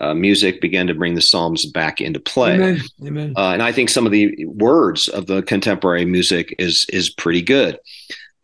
uh, 0.00 0.14
music 0.14 0.60
began 0.60 0.86
to 0.86 0.94
bring 0.94 1.14
the 1.14 1.20
Psalms 1.20 1.66
back 1.66 2.00
into 2.00 2.18
play. 2.18 2.54
Amen. 2.54 2.80
Amen. 3.04 3.34
Uh, 3.36 3.50
and 3.52 3.62
I 3.62 3.72
think 3.72 3.90
some 3.90 4.06
of 4.06 4.12
the 4.12 4.46
words 4.46 5.08
of 5.08 5.26
the 5.26 5.42
contemporary 5.42 6.04
music 6.04 6.54
is 6.58 6.86
is 6.88 7.10
pretty 7.10 7.42
good. 7.42 7.78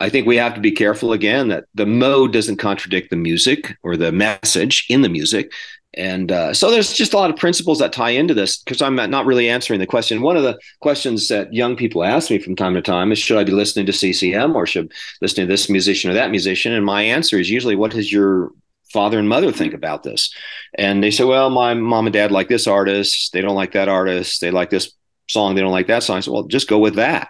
I 0.01 0.09
think 0.09 0.27
we 0.27 0.37
have 0.37 0.55
to 0.55 0.61
be 0.61 0.71
careful 0.71 1.12
again 1.12 1.49
that 1.49 1.64
the 1.75 1.87
mode 1.87 2.33
doesn't 2.33 2.59
contradict 2.59 3.11
the 3.11 3.16
music 3.16 3.77
or 3.83 3.97
the 3.97 4.12
message 4.12 4.87
in 4.88 5.03
the 5.03 5.09
music. 5.09 5.53
And 5.98 6.30
uh, 6.30 6.54
so 6.54 6.70
there's 6.70 6.92
just 6.92 7.12
a 7.12 7.16
lot 7.16 7.28
of 7.28 7.37
principles 7.37 7.80
that 7.80 7.92
tie 7.92 8.11
into 8.11 8.32
this 8.32 8.58
because 8.58 8.80
I'm 8.80 8.94
not 8.94 9.26
really 9.26 9.50
answering 9.50 9.80
the 9.80 9.87
question. 9.87 10.22
One 10.22 10.37
of 10.37 10.44
the 10.44 10.56
questions 10.80 11.26
that 11.26 11.52
young 11.52 11.74
people 11.74 12.04
ask 12.04 12.30
me 12.30 12.38
from 12.38 12.54
time 12.54 12.74
to 12.74 12.82
time 12.82 13.11
is 13.11 13.18
should 13.18 13.37
I 13.37 13.42
be 13.42 13.50
listening 13.50 13.84
to 13.87 13.92
CCM 13.92 14.54
or 14.54 14.64
should 14.64 14.92
listening 15.20 15.48
to 15.48 15.52
this 15.52 15.68
musician 15.68 16.08
or 16.08 16.14
that 16.14 16.30
musician? 16.30 16.72
And 16.72 16.87
my 16.87 17.02
answer 17.02 17.37
is 17.37 17.50
usually 17.50 17.74
what 17.74 17.90
does 17.90 18.12
your 18.12 18.52
father 18.92 19.18
and 19.18 19.28
mother 19.28 19.50
think 19.50 19.74
about 19.74 20.04
this? 20.04 20.32
And 20.74 21.02
they 21.02 21.11
say, 21.11 21.24
well, 21.24 21.50
my 21.50 21.74
mom 21.74 22.06
and 22.06 22.12
dad 22.12 22.30
like 22.30 22.48
this 22.48 22.68
artist. 22.68 23.32
They 23.32 23.40
don't 23.40 23.56
like 23.56 23.72
that 23.72 23.88
artist. 23.88 24.40
They 24.40 24.52
like 24.52 24.70
this 24.70 24.92
song. 25.28 25.56
They 25.56 25.62
don't 25.62 25.72
like 25.72 25.88
that 25.88 26.04
song. 26.04 26.22
Said, 26.22 26.32
well, 26.32 26.44
just 26.44 26.68
go 26.68 26.78
with 26.78 26.94
that. 26.94 27.28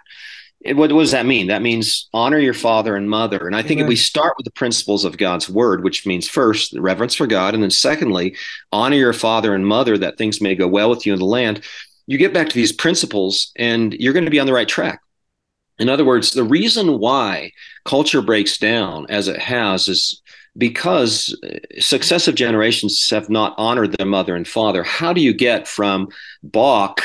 It, 0.61 0.75
what, 0.75 0.91
what, 0.91 1.01
does 1.01 1.11
that 1.11 1.25
mean? 1.25 1.47
That 1.47 1.61
means 1.61 2.09
honor 2.13 2.37
your 2.37 2.53
father 2.53 2.95
and 2.97 3.09
mother. 3.09 3.47
And 3.47 3.55
I 3.55 3.61
think 3.61 3.79
Amen. 3.79 3.85
if 3.85 3.89
we 3.89 3.95
start 3.95 4.33
with 4.37 4.43
the 4.43 4.51
principles 4.51 5.05
of 5.05 5.17
God's 5.17 5.49
word, 5.49 5.83
which 5.83 6.05
means 6.05 6.27
first, 6.27 6.77
reverence 6.77 7.15
for 7.15 7.27
God, 7.27 7.53
and 7.53 7.63
then 7.63 7.71
secondly, 7.71 8.35
honor 8.71 8.97
your 8.97 9.13
father 9.13 9.55
and 9.55 9.65
mother 9.65 9.97
that 9.97 10.17
things 10.17 10.41
may 10.41 10.55
go 10.55 10.67
well 10.67 10.89
with 10.89 11.05
you 11.05 11.13
in 11.13 11.19
the 11.19 11.25
land, 11.25 11.61
you 12.07 12.17
get 12.17 12.33
back 12.33 12.49
to 12.49 12.55
these 12.55 12.73
principles 12.73 13.51
and 13.55 13.93
you're 13.93 14.13
going 14.13 14.25
to 14.25 14.31
be 14.31 14.39
on 14.39 14.47
the 14.47 14.53
right 14.53 14.67
track. 14.67 14.99
In 15.77 15.87
other 15.87 16.03
words, 16.03 16.31
the 16.31 16.43
reason 16.43 16.99
why 16.99 17.51
culture 17.85 18.21
breaks 18.21 18.57
down 18.57 19.05
as 19.09 19.29
it 19.29 19.39
has 19.39 19.87
is 19.87 20.21
because 20.57 21.37
uh, 21.43 21.57
successive 21.79 22.35
generations 22.35 23.09
have 23.09 23.29
not 23.29 23.55
honored 23.57 23.93
their 23.93 24.05
mother 24.05 24.35
and 24.35 24.47
father. 24.47 24.83
How 24.83 25.13
do 25.13 25.21
you 25.21 25.33
get 25.33 25.67
from 25.67 26.09
Bach 26.43 27.01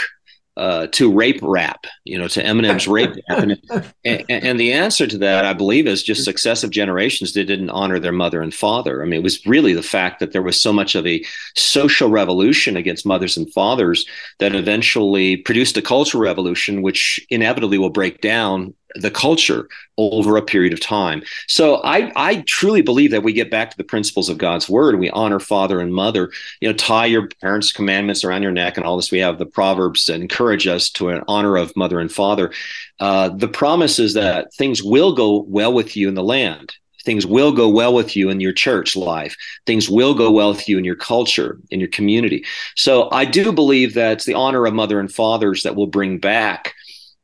uh, 0.57 0.87
to 0.89 1.13
rape 1.13 1.41
rap, 1.43 1.87
you 2.05 2.17
know, 2.17 2.29
to 2.29 2.43
Eminem's 2.43 2.87
rape 2.87 3.15
rap? 3.29 3.49
And, 4.05 4.25
and, 4.29 4.45
and, 4.45 4.61
the 4.61 4.73
answer 4.73 5.07
to 5.07 5.19
that, 5.19 5.45
I 5.45 5.55
believe, 5.55 5.87
is 5.87 6.03
just 6.03 6.25
successive 6.25 6.71
generations 6.71 7.33
that 7.33 7.45
didn't 7.45 7.71
honor 7.71 7.99
their 7.99 8.13
mother 8.13 8.43
and 8.43 8.53
father. 8.53 9.03
I 9.03 9.07
mean, 9.07 9.21
it 9.21 9.23
was 9.23 9.45
really 9.47 9.73
the 9.73 9.83
fact 9.83 10.21
that 10.21 10.33
there 10.33 10.43
was 10.43 10.61
so 10.61 10.73
much 10.73 10.95
of 10.95 11.07
a 11.07 11.25
social 11.57 12.11
revolution 12.11 12.77
against 12.77 13.07
mothers 13.07 13.37
and 13.37 13.53
fathers 13.53 14.07
that 14.39 14.55
eventually 14.55 15.39
produced 15.39 15.77
a 15.77 15.83
cultural 15.83 16.23
revolution, 16.23 16.83
which 16.83 17.25
inevitably 17.31 17.79
will 17.79 17.91
break 17.91 18.21
down 18.21 18.75
the 18.95 19.11
culture 19.11 19.69
over 19.97 20.37
a 20.37 20.43
period 20.43 20.73
of 20.73 20.81
time. 20.81 21.23
So 21.49 21.77
I, 21.85 22.13
I 22.17 22.43
truly 22.47 22.83
believe 22.83 23.11
that 23.11 23.23
we 23.23 23.33
get 23.33 23.51
back 23.51 23.71
to 23.71 23.77
the 23.77 23.85
principles 23.85 24.29
of 24.29 24.39
God's 24.39 24.69
word 24.69 24.99
we 24.99 25.11
honor 25.11 25.41
father 25.41 25.81
and 25.81 25.93
mother. 25.93 26.31
You 26.61 26.69
know, 26.69 26.75
tie 26.75 27.07
your 27.07 27.29
parents' 27.41 27.73
commandments 27.73 28.25
around 28.25 28.43
your 28.43 28.53
neck 28.53 28.77
and 28.77 28.87
all 28.87 28.97
this. 28.97 29.11
We 29.11 29.19
have 29.19 29.39
the 29.39 29.47
Proverbs 29.47 30.07
that 30.07 30.21
encourage 30.21 30.67
us 30.67 30.91
to 30.91 31.09
an 31.11 31.23
honor 31.29 31.57
of 31.57 31.77
mother 31.77 32.01
and 32.01 32.11
father. 32.11 32.53
Uh, 33.01 33.29
the 33.29 33.49
promise 33.49 33.99
is 33.99 34.15
that 34.15 34.53
things 34.55 34.83
will 34.83 35.15
go 35.15 35.43
well 35.49 35.73
with 35.73 35.97
you 35.97 36.09
in 36.09 36.15
the 36.15 36.23
land 36.23 36.75
things 37.05 37.27
will 37.27 37.53
go 37.53 37.69
well 37.69 37.93
with 37.93 38.17
you 38.17 38.31
in 38.31 38.41
your 38.41 38.53
church 38.53 38.97
life 38.97 39.37
things 39.67 39.91
will 39.91 40.15
go 40.15 40.31
well 40.31 40.51
with 40.51 40.69
you 40.69 40.79
in 40.79 40.85
your 40.85 40.97
culture 40.97 41.59
in 41.71 41.79
your 41.79 41.89
community 41.91 42.45
so 42.77 43.11
i 43.13 43.25
do 43.25 43.53
believe 43.53 43.95
that 43.95 44.13
it's 44.13 44.25
the 44.25 44.35
honor 44.35 44.65
of 44.67 44.73
mother 44.73 44.99
and 44.99 45.13
fathers 45.13 45.63
that 45.63 45.77
will 45.77 45.87
bring 45.87 46.19
back 46.19 46.75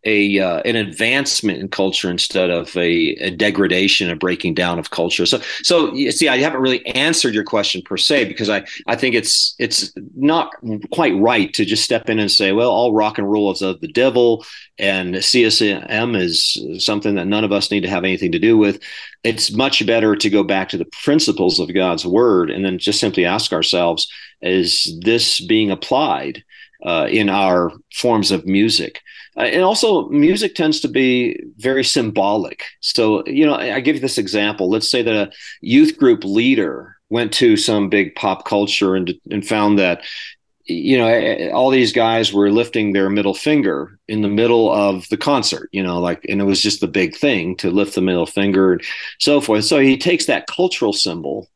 a 0.05 0.39
uh, 0.39 0.61
an 0.65 0.77
advancement 0.77 1.59
in 1.59 1.69
culture 1.69 2.11
instead 2.11 2.49
of 2.49 2.75
a, 2.77 3.11
a, 3.21 3.31
degradation, 3.31 4.09
a 4.09 4.17
breaking 4.17 4.55
down 4.55 4.79
of 4.79 4.91
culture. 4.91 5.27
So, 5.27 5.41
so 5.63 5.93
you 5.93 6.11
see, 6.11 6.29
I 6.29 6.39
haven't 6.39 6.63
really 6.63 6.85
answered 6.87 7.35
your 7.35 7.45
question 7.45 7.83
per 7.83 7.99
se 7.99 8.25
because 8.25 8.49
I 8.49 8.65
I 8.87 8.97
think 8.97 9.15
it's 9.15 9.55
it's 9.59 9.93
not 10.17 10.55
quite 10.91 11.15
right 11.17 11.53
to 11.55 11.67
just 11.67 11.85
step 11.85 12.09
in 12.09 12.19
and 12.19 12.31
say, 12.31 12.53
well, 12.53 12.71
all 12.71 12.95
rock 12.95 13.19
and 13.19 13.31
roll 13.31 13.53
is 13.53 13.61
of 13.61 13.81
the 13.81 13.89
devil, 13.89 14.45
and 14.79 15.23
CCM 15.23 16.15
is 16.15 16.59
something 16.79 17.17
that 17.17 17.27
none 17.27 17.45
of 17.45 17.53
us 17.53 17.71
need 17.71 17.83
to 17.83 17.91
have 17.91 18.05
anything 18.05 18.33
to 18.33 18.39
do 18.39 18.57
with. 18.57 18.81
It's 19.23 19.53
much 19.53 19.85
better 19.87 20.17
to 20.17 20.31
go 20.31 20.43
back 20.43 20.71
to 20.71 20.79
the 20.79 20.89
principles 21.03 21.61
of 21.61 21.75
God's 21.75 22.07
word 22.07 22.51
and 22.51 22.65
then 22.65 22.79
just 22.79 23.01
simply 23.01 23.27
ask 23.27 23.53
ourselves, 23.53 24.11
is 24.41 24.99
this 25.03 25.41
being 25.41 25.71
applied? 25.71 26.43
Uh, 26.83 27.07
in 27.11 27.29
our 27.29 27.71
forms 27.93 28.31
of 28.31 28.47
music. 28.47 29.03
Uh, 29.37 29.41
and 29.41 29.63
also, 29.63 30.09
music 30.09 30.55
tends 30.55 30.81
to 30.81 30.89
be 30.89 31.41
very 31.57 31.85
symbolic. 31.85 32.65
So, 32.81 33.25
you 33.27 33.47
know, 33.47 33.55
I 33.55 33.81
give 33.81 33.97
you 33.97 34.01
this 34.01 34.19
example. 34.19 34.69
Let's 34.69 34.91
say 34.91 35.03
that 35.03 35.15
a 35.15 35.33
youth 35.61 35.97
group 35.97 36.25
leader 36.25 36.97
went 37.11 37.33
to 37.35 37.57
some 37.57 37.89
big 37.89 38.15
pop 38.15 38.45
culture 38.45 38.95
and, 38.97 39.13
and 39.31 39.47
found 39.47 39.79
that 39.79 40.03
you 40.65 40.97
know 40.97 41.51
all 41.53 41.71
these 41.71 41.93
guys 41.93 42.33
were 42.33 42.51
lifting 42.51 42.93
their 42.93 43.11
middle 43.11 43.35
finger 43.35 43.99
in 44.09 44.23
the 44.23 44.29
middle 44.29 44.71
of 44.71 45.09
the 45.09 45.17
concert 45.17 45.69
you 45.73 45.83
know 45.83 45.99
like 45.99 46.25
and 46.29 46.41
it 46.41 46.45
was 46.45 46.63
just 46.63 46.81
the 46.81 46.87
big 46.87 47.17
thing 47.17 47.57
to 47.57 47.71
lift 47.71 47.95
the 47.95 48.01
middle 48.01 48.27
finger 48.27 48.73
and 48.73 48.83
so 49.19 49.41
forth 49.41 49.65
so 49.65 49.79
he 49.79 49.99
takes 49.99 50.27
that 50.27 50.47
cultural 50.47 50.93
symbol 50.93 51.49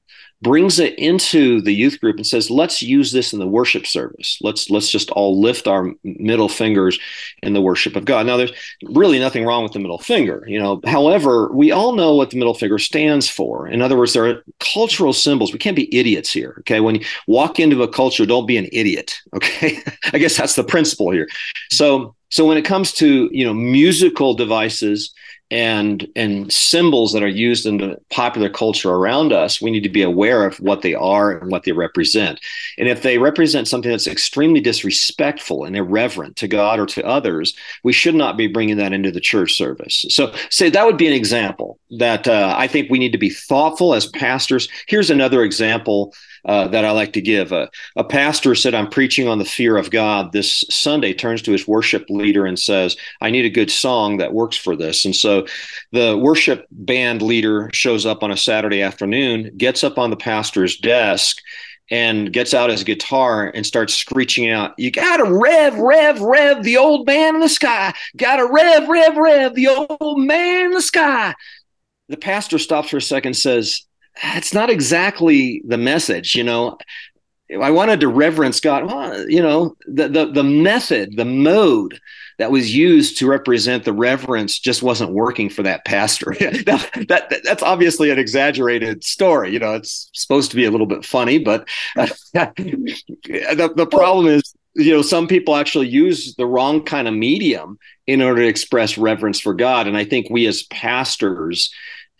brings 0.44 0.78
it 0.78 0.96
into 0.98 1.60
the 1.62 1.72
youth 1.72 2.00
group 2.00 2.16
and 2.16 2.26
says 2.26 2.50
let's 2.50 2.82
use 2.82 3.10
this 3.10 3.32
in 3.32 3.40
the 3.40 3.46
worship 3.48 3.86
service. 3.86 4.38
Let's 4.42 4.70
let's 4.70 4.90
just 4.90 5.10
all 5.10 5.40
lift 5.40 5.66
our 5.66 5.90
middle 6.04 6.50
fingers 6.50 7.00
in 7.42 7.54
the 7.54 7.62
worship 7.62 7.96
of 7.96 8.04
god. 8.04 8.26
Now 8.26 8.36
there's 8.36 8.52
really 8.84 9.18
nothing 9.18 9.44
wrong 9.44 9.64
with 9.64 9.72
the 9.72 9.80
middle 9.80 9.98
finger 9.98 10.44
you 10.46 10.60
know. 10.60 10.80
However 10.84 11.50
we 11.52 11.72
all 11.72 11.94
know 11.94 12.14
what 12.14 12.30
the 12.30 12.38
middle 12.38 12.54
finger 12.54 12.78
stands 12.78 13.28
for. 13.28 13.66
In 13.66 13.82
other 13.82 13.96
words 13.96 14.12
there 14.12 14.26
are 14.26 14.44
cultural 14.60 15.14
symbols. 15.14 15.52
We 15.52 15.58
can't 15.58 15.74
be 15.74 15.92
idiots 15.96 16.30
here 16.30 16.56
okay? 16.60 16.80
When 16.80 16.96
you 16.96 17.04
walk 17.26 17.58
into 17.58 17.82
a 17.82 17.88
culture 17.88 18.26
don't 18.26 18.46
be 18.46 18.58
an 18.58 18.68
idiot 18.70 19.18
okay? 19.34 19.78
I 20.12 20.18
guess 20.18 20.36
that's 20.36 20.54
the 20.54 20.64
principle 20.64 21.10
here. 21.10 21.26
So 21.70 22.14
so 22.30 22.44
when 22.44 22.58
it 22.58 22.66
comes 22.66 22.92
to 22.94 23.30
you 23.32 23.46
know 23.46 23.54
musical 23.54 24.34
devices 24.34 25.14
and 25.54 26.08
and 26.16 26.52
symbols 26.52 27.12
that 27.12 27.22
are 27.22 27.28
used 27.28 27.64
in 27.64 27.76
the 27.76 27.96
popular 28.10 28.50
culture 28.50 28.90
around 28.90 29.32
us 29.32 29.62
we 29.62 29.70
need 29.70 29.84
to 29.84 29.88
be 29.88 30.02
aware 30.02 30.44
of 30.44 30.56
what 30.56 30.82
they 30.82 30.94
are 30.94 31.30
and 31.38 31.48
what 31.48 31.62
they 31.62 31.70
represent. 31.70 32.40
And 32.76 32.88
if 32.88 33.02
they 33.02 33.18
represent 33.18 33.68
something 33.68 33.92
that's 33.92 34.08
extremely 34.08 34.60
disrespectful 34.60 35.62
and 35.62 35.76
irreverent 35.76 36.34
to 36.38 36.48
god 36.48 36.80
or 36.80 36.86
to 36.86 37.06
others 37.06 37.54
we 37.84 37.92
should 37.92 38.16
not 38.16 38.36
be 38.36 38.48
bringing 38.48 38.78
that 38.78 38.92
into 38.92 39.12
the 39.12 39.20
church 39.20 39.54
service. 39.54 40.04
So 40.08 40.34
say 40.50 40.70
that 40.70 40.86
would 40.86 40.98
be 40.98 41.06
an 41.06 41.12
example 41.12 41.78
that 41.98 42.26
uh, 42.26 42.52
i 42.58 42.66
think 42.66 42.90
we 42.90 42.98
need 42.98 43.12
to 43.12 43.18
be 43.18 43.30
thoughtful 43.30 43.94
as 43.94 44.08
pastors. 44.08 44.68
Here's 44.88 45.10
another 45.10 45.44
example 45.44 46.14
uh, 46.44 46.68
that 46.68 46.84
I 46.84 46.90
like 46.90 47.12
to 47.14 47.20
give. 47.20 47.52
Uh, 47.52 47.68
a 47.96 48.04
pastor 48.04 48.54
said, 48.54 48.74
I'm 48.74 48.88
preaching 48.88 49.28
on 49.28 49.38
the 49.38 49.44
fear 49.44 49.76
of 49.76 49.90
God 49.90 50.32
this 50.32 50.64
Sunday, 50.70 51.12
turns 51.12 51.42
to 51.42 51.52
his 51.52 51.66
worship 51.66 52.06
leader 52.08 52.46
and 52.46 52.58
says, 52.58 52.96
I 53.20 53.30
need 53.30 53.44
a 53.44 53.50
good 53.50 53.70
song 53.70 54.18
that 54.18 54.34
works 54.34 54.56
for 54.56 54.76
this. 54.76 55.04
And 55.04 55.16
so 55.16 55.46
the 55.92 56.16
worship 56.16 56.66
band 56.70 57.22
leader 57.22 57.70
shows 57.72 58.06
up 58.06 58.22
on 58.22 58.30
a 58.30 58.36
Saturday 58.36 58.82
afternoon, 58.82 59.56
gets 59.56 59.82
up 59.82 59.98
on 59.98 60.10
the 60.10 60.16
pastor's 60.16 60.76
desk, 60.76 61.38
and 61.90 62.32
gets 62.32 62.54
out 62.54 62.70
his 62.70 62.84
guitar 62.84 63.50
and 63.54 63.66
starts 63.66 63.94
screeching 63.94 64.50
out, 64.50 64.72
You 64.78 64.90
gotta 64.90 65.24
rev, 65.24 65.76
rev, 65.76 66.20
rev 66.20 66.62
the 66.62 66.78
old 66.78 67.06
man 67.06 67.34
in 67.34 67.40
the 67.40 67.48
sky. 67.48 67.92
Gotta 68.16 68.46
rev, 68.50 68.88
rev, 68.88 69.16
rev 69.16 69.54
the 69.54 69.68
old 69.68 70.18
man 70.18 70.66
in 70.66 70.70
the 70.72 70.82
sky. 70.82 71.34
The 72.08 72.16
pastor 72.16 72.58
stops 72.58 72.90
for 72.90 72.98
a 72.98 73.02
second 73.02 73.34
says, 73.34 73.84
it's 74.22 74.54
not 74.54 74.70
exactly 74.70 75.62
the 75.66 75.78
message, 75.78 76.34
you 76.34 76.44
know. 76.44 76.78
I 77.60 77.70
wanted 77.70 78.00
to 78.00 78.08
reverence 78.08 78.58
God. 78.60 78.86
Well, 78.86 79.28
you 79.28 79.42
know, 79.42 79.76
the, 79.86 80.08
the 80.08 80.26
the 80.26 80.42
method, 80.42 81.16
the 81.16 81.26
mode 81.26 82.00
that 82.38 82.50
was 82.50 82.74
used 82.74 83.18
to 83.18 83.28
represent 83.28 83.84
the 83.84 83.92
reverence 83.92 84.58
just 84.58 84.82
wasn't 84.82 85.12
working 85.12 85.48
for 85.48 85.62
that 85.62 85.84
pastor. 85.84 86.34
that, 86.40 87.06
that, 87.08 87.42
that's 87.44 87.62
obviously 87.62 88.10
an 88.10 88.18
exaggerated 88.18 89.04
story. 89.04 89.52
You 89.52 89.60
know, 89.60 89.74
it's 89.74 90.10
supposed 90.14 90.50
to 90.50 90.56
be 90.56 90.64
a 90.64 90.70
little 90.70 90.86
bit 90.86 91.04
funny, 91.04 91.38
but 91.38 91.68
uh, 91.96 92.08
the 92.32 93.72
the 93.76 93.86
problem 93.86 94.26
is, 94.26 94.54
you 94.74 94.92
know, 94.92 95.02
some 95.02 95.28
people 95.28 95.54
actually 95.54 95.88
use 95.88 96.34
the 96.36 96.46
wrong 96.46 96.82
kind 96.82 97.06
of 97.06 97.14
medium 97.14 97.78
in 98.06 98.20
order 98.20 98.42
to 98.42 98.48
express 98.48 98.98
reverence 98.98 99.38
for 99.38 99.54
God, 99.54 99.86
and 99.86 99.96
I 99.96 100.04
think 100.04 100.28
we 100.30 100.46
as 100.46 100.64
pastors 100.64 101.70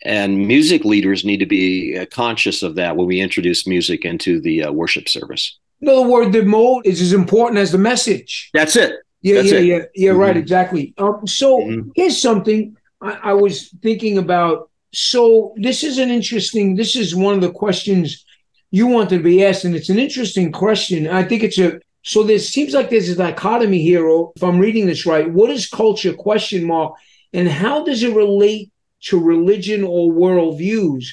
and 0.03 0.47
music 0.47 0.85
leaders 0.85 1.23
need 1.25 1.37
to 1.37 1.45
be 1.45 1.97
uh, 1.97 2.05
conscious 2.11 2.63
of 2.63 2.75
that 2.75 2.95
when 2.95 3.07
we 3.07 3.19
introduce 3.19 3.65
music 3.67 4.05
into 4.05 4.41
the 4.41 4.63
uh, 4.63 4.71
worship 4.71 5.07
service. 5.07 5.57
In 5.81 5.89
other 5.89 6.07
words, 6.07 6.31
the 6.31 6.43
mode 6.43 6.85
is 6.85 7.01
as 7.01 7.13
important 7.13 7.59
as 7.59 7.71
the 7.71 7.77
message. 7.77 8.49
That's 8.53 8.75
it. 8.75 8.95
Yeah, 9.21 9.35
That's 9.35 9.51
yeah, 9.51 9.57
it. 9.57 9.65
yeah, 9.65 9.79
yeah. 9.95 10.09
Mm-hmm. 10.11 10.19
Right, 10.19 10.37
exactly. 10.37 10.93
Um, 10.97 11.25
so 11.25 11.59
mm-hmm. 11.59 11.89
here's 11.95 12.21
something 12.21 12.77
I, 13.01 13.19
I 13.23 13.33
was 13.33 13.69
thinking 13.81 14.17
about. 14.17 14.69
So 14.93 15.53
this 15.57 15.83
is 15.83 15.97
an 15.97 16.09
interesting. 16.09 16.75
This 16.75 16.95
is 16.95 17.15
one 17.15 17.33
of 17.33 17.41
the 17.41 17.51
questions 17.51 18.23
you 18.71 18.87
wanted 18.87 19.17
to 19.17 19.23
be 19.23 19.43
asked, 19.43 19.65
and 19.65 19.75
it's 19.75 19.89
an 19.89 19.99
interesting 19.99 20.51
question. 20.51 21.07
I 21.07 21.23
think 21.23 21.43
it's 21.43 21.57
a 21.57 21.79
so 22.03 22.21
there 22.21 22.37
seems 22.37 22.73
like 22.73 22.91
there's 22.91 23.09
a 23.09 23.15
dichotomy 23.15 23.81
here. 23.81 24.07
If 24.35 24.43
I'm 24.43 24.59
reading 24.59 24.85
this 24.85 25.07
right, 25.07 25.27
what 25.29 25.49
is 25.49 25.67
culture? 25.67 26.13
Question 26.13 26.63
mark, 26.63 26.93
and 27.33 27.47
how 27.47 27.83
does 27.83 28.03
it 28.03 28.15
relate 28.15 28.71
to 29.05 29.19
religion 29.19 29.83
or 29.83 30.11
worldviews. 30.11 31.05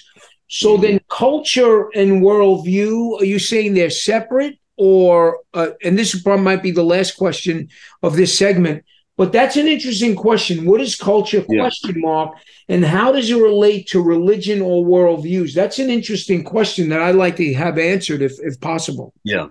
So 0.49 0.75
mm-hmm. 0.75 0.83
then, 0.83 1.01
culture 1.09 1.89
and 1.95 2.23
worldview, 2.23 3.21
are 3.21 3.25
you 3.25 3.39
saying 3.39 3.75
they're 3.75 3.91
separate? 3.91 4.59
Or, 4.77 5.41
uh, 5.55 5.71
and 5.85 5.99
this 5.99 6.21
probably 6.23 6.45
might 6.45 6.63
be 6.63 6.73
the 6.73 6.83
last 6.83 7.17
question 7.17 7.69
of 8.03 8.17
this 8.17 8.37
segment, 8.37 8.85
but 9.17 9.31
that's 9.31 9.57
an 9.57 9.69
interesting 9.69 10.17
question. 10.17 10.65
What 10.65 10.81
is 10.81 10.97
culture? 10.97 11.45
Yeah. 11.49 11.61
Question 11.61 12.01
mark. 12.01 12.37
And 12.69 12.85
how 12.85 13.13
does 13.13 13.31
it 13.31 13.37
relate 13.37 13.87
to 13.89 14.03
religion 14.03 14.63
or 14.63 14.85
worldviews? 14.85 15.55
That's 15.55 15.79
an 15.79 15.91
interesting 15.91 16.43
question 16.43 16.89
that 16.89 17.01
I'd 17.01 17.15
like 17.15 17.37
to 17.37 17.55
have 17.55 17.79
answered 17.79 18.23
if, 18.23 18.33
if 18.41 18.59
possible. 18.61 19.13
Yeah. 19.23 19.49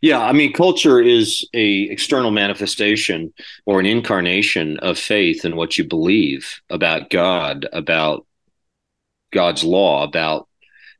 Yeah, 0.00 0.20
I 0.20 0.32
mean, 0.32 0.52
culture 0.52 1.00
is 1.00 1.48
a 1.54 1.82
external 1.82 2.30
manifestation 2.30 3.32
or 3.66 3.78
an 3.78 3.86
incarnation 3.86 4.78
of 4.78 4.98
faith 4.98 5.44
in 5.44 5.56
what 5.56 5.78
you 5.78 5.84
believe 5.84 6.60
about 6.70 7.10
God, 7.10 7.68
about 7.72 8.26
God's 9.32 9.62
law, 9.62 10.02
about 10.02 10.48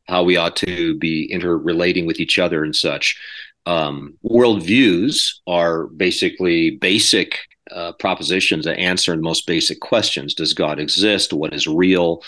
how 0.07 0.23
we 0.23 0.37
ought 0.37 0.57
to 0.57 0.97
be 0.99 1.25
interrelating 1.31 2.07
with 2.07 2.21
each 2.21 2.39
other 2.39 2.63
and 2.63 2.75
such. 2.75 3.19
Um, 3.67 4.15
worldviews 4.25 5.35
are 5.47 5.87
basically 5.89 6.71
basic 6.71 7.39
uh, 7.71 7.93
propositions 7.93 8.65
that 8.65 8.79
answer 8.79 9.15
the 9.15 9.23
most 9.23 9.47
basic 9.47 9.81
questions: 9.81 10.35
Does 10.35 10.55
God 10.55 10.79
exist? 10.79 11.33
What 11.33 11.55
is 11.55 11.67
real? 11.67 12.23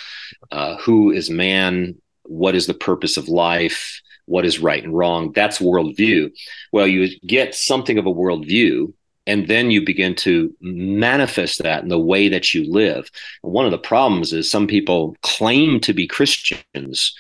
Uh, 0.51 0.77
who 0.79 1.11
is 1.13 1.31
man? 1.31 1.97
What 2.25 2.55
is 2.55 2.67
the 2.67 2.75
purpose 2.75 3.17
of 3.17 3.29
life? 3.29 4.01
What 4.27 4.45
is 4.45 4.59
right 4.59 4.83
and 4.83 4.97
wrong. 4.97 5.33
That's 5.33 5.59
worldview. 5.59 6.33
Well, 6.73 6.87
you 6.87 7.19
get 7.27 7.55
something 7.55 7.99
of 7.99 8.07
a 8.07 8.13
worldview, 8.13 8.93
and 9.27 9.47
then 9.49 9.71
you 9.71 9.85
begin 9.85 10.15
to 10.17 10.55
manifest 10.61 11.63
that 11.63 11.83
in 11.83 11.89
the 11.89 11.99
way 11.99 12.29
that 12.29 12.55
you 12.55 12.71
live. 12.71 13.11
one 13.43 13.65
of 13.65 13.73
the 13.73 13.79
problems 13.79 14.33
is 14.33 14.51
some 14.51 14.67
people 14.67 15.17
claim 15.23 15.81
to 15.81 15.93
be 15.93 16.07
Christians, 16.07 17.15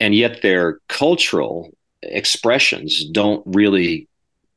and 0.00 0.14
yet 0.14 0.42
their 0.42 0.80
cultural 0.88 1.72
expressions 2.02 3.04
don't 3.04 3.42
really 3.46 4.08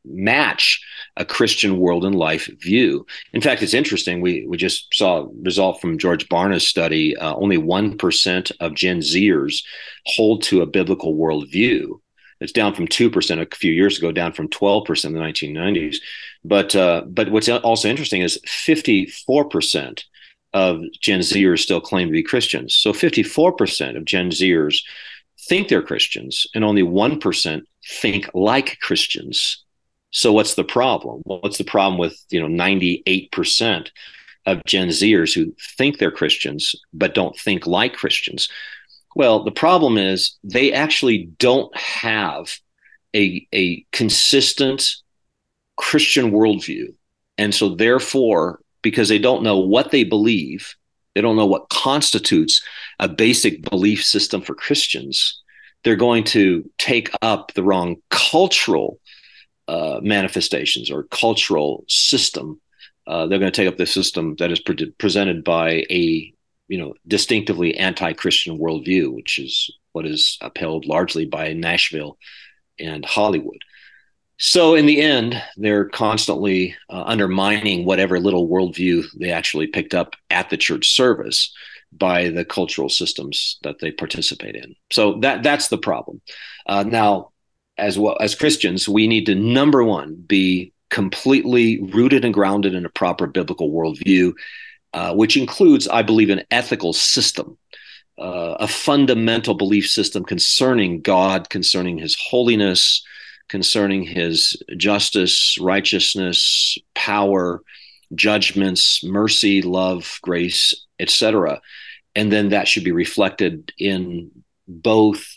match 0.09 0.83
a 1.17 1.25
Christian 1.25 1.79
world 1.79 2.05
and 2.05 2.15
life 2.15 2.49
view. 2.61 3.05
In 3.33 3.41
fact, 3.41 3.61
it's 3.61 3.73
interesting. 3.73 4.21
We 4.21 4.45
we 4.47 4.57
just 4.57 4.93
saw 4.93 5.21
a 5.21 5.29
result 5.41 5.81
from 5.81 5.97
George 5.97 6.29
Barna's 6.29 6.67
study. 6.67 7.15
Uh, 7.17 7.35
only 7.35 7.57
one 7.57 7.97
percent 7.97 8.51
of 8.59 8.75
Gen 8.75 8.99
Zers 8.99 9.63
hold 10.05 10.43
to 10.43 10.61
a 10.61 10.67
biblical 10.67 11.15
worldview. 11.15 11.99
It's 12.39 12.51
down 12.51 12.75
from 12.75 12.87
two 12.87 13.09
percent 13.09 13.41
a 13.41 13.55
few 13.55 13.71
years 13.71 13.97
ago, 13.97 14.11
down 14.11 14.33
from 14.33 14.49
twelve 14.49 14.85
percent 14.85 15.15
in 15.15 15.21
the 15.21 15.27
1990s. 15.27 15.97
But 16.43 16.75
uh, 16.75 17.03
but 17.07 17.31
what's 17.31 17.49
also 17.49 17.89
interesting 17.89 18.21
is 18.21 18.39
fifty 18.45 19.05
four 19.05 19.45
percent 19.45 20.05
of 20.53 20.81
Gen 20.99 21.19
Zers 21.19 21.59
still 21.59 21.81
claim 21.81 22.07
to 22.07 22.11
be 22.11 22.23
Christians. 22.23 22.73
So 22.73 22.93
54% 22.93 23.97
of 23.97 24.05
Gen 24.05 24.29
Zers 24.29 24.81
think 25.47 25.67
they're 25.67 25.81
Christians, 25.81 26.47
and 26.55 26.63
only 26.63 26.83
1% 26.83 27.61
think 28.01 28.29
like 28.33 28.79
Christians. 28.81 29.63
So 30.11 30.31
what's 30.31 30.55
the 30.55 30.63
problem? 30.63 31.21
What's 31.25 31.57
the 31.57 31.63
problem 31.63 31.99
with 31.99 32.17
you 32.29 32.41
know 32.41 32.47
98% 32.47 33.89
of 34.45 34.63
Gen 34.65 34.87
Zers 34.89 35.33
who 35.33 35.53
think 35.77 35.97
they're 35.97 36.11
Christians 36.11 36.75
but 36.93 37.13
don't 37.13 37.37
think 37.37 37.67
like 37.67 37.93
Christians? 37.93 38.49
Well, 39.15 39.43
the 39.43 39.51
problem 39.51 39.97
is 39.97 40.37
they 40.43 40.71
actually 40.71 41.29
don't 41.39 41.75
have 41.75 42.55
a, 43.15 43.47
a 43.53 43.85
consistent 43.91 44.95
Christian 45.75 46.31
worldview. 46.31 46.93
And 47.37 47.53
so, 47.53 47.75
therefore, 47.75 48.59
because 48.81 49.09
they 49.09 49.19
don't 49.19 49.43
know 49.43 49.59
what 49.59 49.91
they 49.91 50.03
believe, 50.03 50.75
they 51.15 51.21
don't 51.21 51.35
know 51.35 51.45
what 51.45 51.69
constitutes 51.69 52.61
a 52.99 53.07
basic 53.07 53.63
belief 53.69 54.03
system 54.03 54.41
for 54.41 54.53
Christians, 54.53 55.41
they're 55.83 55.95
going 55.95 56.23
to 56.25 56.69
take 56.77 57.09
up 57.21 57.53
the 57.53 57.63
wrong 57.63 57.97
cultural 58.09 58.99
uh, 59.67 59.99
manifestations 60.01 60.89
or 60.89 61.03
cultural 61.03 61.83
system. 61.87 62.59
Uh, 63.05 63.25
they're 63.25 63.39
going 63.39 63.51
to 63.51 63.55
take 63.55 63.67
up 63.67 63.77
the 63.77 63.85
system 63.85 64.35
that 64.37 64.51
is 64.51 64.59
pre- 64.59 64.91
presented 64.97 65.43
by 65.43 65.85
a 65.89 66.33
you 66.67 66.77
know 66.77 66.93
distinctively 67.07 67.77
anti-Christian 67.77 68.57
worldview, 68.57 69.13
which 69.13 69.39
is 69.39 69.71
what 69.93 70.05
is 70.05 70.37
upheld 70.41 70.85
largely 70.85 71.25
by 71.25 71.53
Nashville 71.53 72.17
and 72.79 73.05
Hollywood. 73.05 73.61
So 74.37 74.75
in 74.75 74.85
the 74.85 75.01
end, 75.01 75.41
they're 75.57 75.89
constantly 75.89 76.75
uh, 76.89 77.03
undermining 77.05 77.85
whatever 77.85 78.19
little 78.19 78.47
worldview 78.47 79.05
they 79.19 79.31
actually 79.31 79.67
picked 79.67 79.95
up 79.95 80.15
at 80.29 80.49
the 80.49 80.57
church 80.57 80.95
service 80.95 81.51
by 81.91 82.29
the 82.29 82.45
cultural 82.45 82.89
systems 82.89 83.57
that 83.63 83.79
they 83.79 83.91
participate 83.91 84.55
in. 84.55 84.75
So 84.91 85.19
that 85.21 85.41
that's 85.41 85.69
the 85.69 85.77
problem. 85.77 86.21
Uh, 86.67 86.83
now, 86.83 87.31
as 87.77 87.97
well 87.97 88.17
as 88.19 88.35
Christians, 88.35 88.87
we 88.87 89.07
need 89.07 89.25
to 89.25 89.35
number 89.35 89.83
one 89.83 90.15
be 90.15 90.73
completely 90.89 91.81
rooted 91.81 92.23
and 92.23 92.33
grounded 92.33 92.73
in 92.73 92.85
a 92.85 92.89
proper 92.89 93.27
biblical 93.27 93.71
worldview, 93.71 94.33
uh, 94.93 95.13
which 95.13 95.37
includes, 95.37 95.87
I 95.87 96.01
believe, 96.01 96.29
an 96.29 96.43
ethical 96.51 96.93
system. 96.93 97.57
Uh, 98.19 98.57
a 98.59 98.67
fundamental 98.67 99.53
belief 99.53 99.87
system 99.87 100.25
concerning 100.25 101.01
God, 101.01 101.51
concerning 101.51 101.99
His 101.99 102.17
holiness, 102.19 103.03
concerning 103.47 104.03
his 104.03 104.61
justice, 104.75 105.57
righteousness, 105.59 106.77
power, 106.95 107.61
judgments, 108.15 109.03
mercy, 109.03 109.61
love, 109.61 110.19
grace, 110.21 110.73
etc. 110.99 111.61
And 112.15 112.31
then 112.31 112.49
that 112.49 112.67
should 112.67 112.83
be 112.83 112.91
reflected 112.91 113.71
in 113.77 114.31
both 114.67 115.36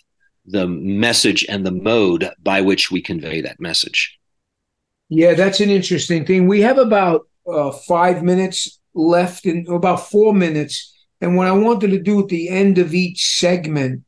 the 0.50 0.66
message 0.66 1.44
and 1.48 1.64
the 1.64 1.72
mode 1.72 2.30
by 2.42 2.60
which 2.60 2.90
we 2.90 3.02
convey 3.02 3.40
that 3.40 3.60
message. 3.60 4.18
Yeah, 5.08 5.34
that's 5.34 5.60
an 5.60 5.70
interesting 5.70 6.24
thing. 6.24 6.46
We 6.46 6.60
have 6.60 6.78
about 6.78 7.28
uh, 7.46 7.72
five 7.72 8.22
minutes 8.22 8.78
left, 8.94 9.46
in 9.46 9.66
about 9.68 10.08
four 10.08 10.32
minutes. 10.34 10.94
And 11.20 11.36
what 11.36 11.46
I 11.46 11.52
wanted 11.52 11.90
to 11.90 12.00
do 12.00 12.20
at 12.20 12.28
the 12.28 12.48
end 12.48 12.78
of 12.78 12.94
each 12.94 13.38
segment 13.38 14.04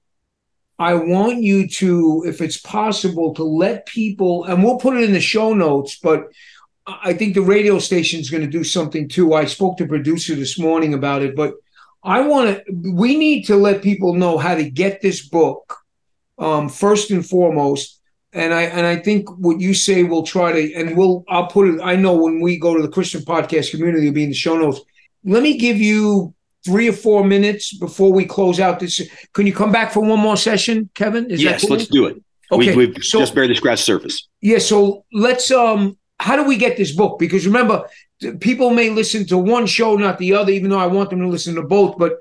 I 0.83 0.95
want 0.95 1.43
you 1.43 1.69
to, 1.69 2.25
if 2.27 2.41
it's 2.41 2.57
possible, 2.57 3.33
to 3.35 3.45
let 3.45 3.87
people, 3.87 4.45
and 4.45 4.65
we'll 4.65 4.79
put 4.79 4.97
it 4.97 5.05
in 5.05 5.13
the 5.13 5.21
show 5.21 5.55
notes, 5.55 5.97
but 6.03 6.33
I 6.87 7.13
think 7.13 7.35
the 7.35 7.43
radio 7.43 7.79
station 7.79 8.19
is 8.19 8.31
going 8.31 8.43
to 8.43 8.49
do 8.49 8.65
something 8.65 9.09
too. 9.09 9.35
I 9.35 9.45
spoke 9.45 9.77
to 9.77 9.87
producer 9.87 10.35
this 10.35 10.59
morning 10.59 10.93
about 10.93 11.23
it, 11.23 11.37
but 11.37 11.55
I 12.03 12.23
want 12.23 12.65
to, 12.67 12.93
we 12.93 13.17
need 13.17 13.45
to 13.45 13.55
let 13.55 13.83
people 13.83 14.15
know 14.15 14.39
how 14.39 14.57
to 14.57 14.69
get 14.69 15.01
this 15.01 15.25
book 15.29 15.79
um, 16.39 16.69
first 16.69 17.11
and 17.11 17.25
foremost. 17.25 18.01
And 18.35 18.55
I 18.55 18.63
and 18.63 18.87
I 18.87 18.97
think 18.97 19.29
what 19.39 19.61
you 19.61 19.75
say 19.75 20.05
we'll 20.05 20.23
try 20.23 20.53
to 20.53 20.75
and 20.75 20.97
we'll 20.97 21.23
I'll 21.29 21.49
put 21.49 21.69
it. 21.69 21.81
I 21.83 21.97
know 21.97 22.17
when 22.17 22.41
we 22.41 22.59
go 22.59 22.75
to 22.75 22.81
the 22.81 22.89
Christian 22.89 23.21
podcast 23.23 23.73
community, 23.73 24.07
it'll 24.07 24.15
be 24.15 24.25
in 24.25 24.31
the 24.31 24.35
show 24.35 24.57
notes. 24.57 24.81
Let 25.23 25.43
me 25.43 25.59
give 25.59 25.77
you 25.77 26.35
three 26.65 26.89
or 26.89 26.93
four 26.93 27.25
minutes 27.25 27.77
before 27.77 28.13
we 28.13 28.25
close 28.25 28.61
out 28.61 28.81
this. 28.81 29.03
Can 29.35 29.47
you 29.47 29.53
come 29.53 29.71
back 29.71 29.93
for 29.93 30.01
one 30.01 30.19
more 30.19 30.37
session, 30.37 30.89
Kevin? 30.95 31.31
Is 31.31 31.43
yes, 31.43 31.61
cool? 31.61 31.77
let's 31.77 31.89
do 31.89 32.07
it. 32.07 32.23
Okay, 32.51 32.75
we, 32.77 32.87
have 32.87 33.05
so, 33.05 33.19
just 33.19 33.35
barely 33.35 33.55
scratched 33.55 33.83
the 33.83 33.85
surface. 33.85 34.29
Yeah, 34.41 34.59
so 34.59 35.05
let's. 35.13 35.51
Um, 35.51 35.97
how 36.21 36.37
do 36.37 36.45
we 36.45 36.57
get 36.57 36.77
this 36.77 36.93
book? 36.93 37.19
Because 37.19 37.47
remember, 37.47 37.89
people 38.41 38.71
may 38.71 38.91
listen 38.91 39.27
to 39.27 39.39
one 39.39 39.67
show, 39.67 39.97
not 39.97 40.19
the 40.19 40.35
other, 40.35 40.53
even 40.53 40.71
though 40.71 40.79
I 40.79 40.87
want 40.87 41.11
them 41.11 41.21
to 41.21 41.29
listen 41.29 41.55
to 41.57 41.63
both. 41.63 41.99
But 41.99 42.19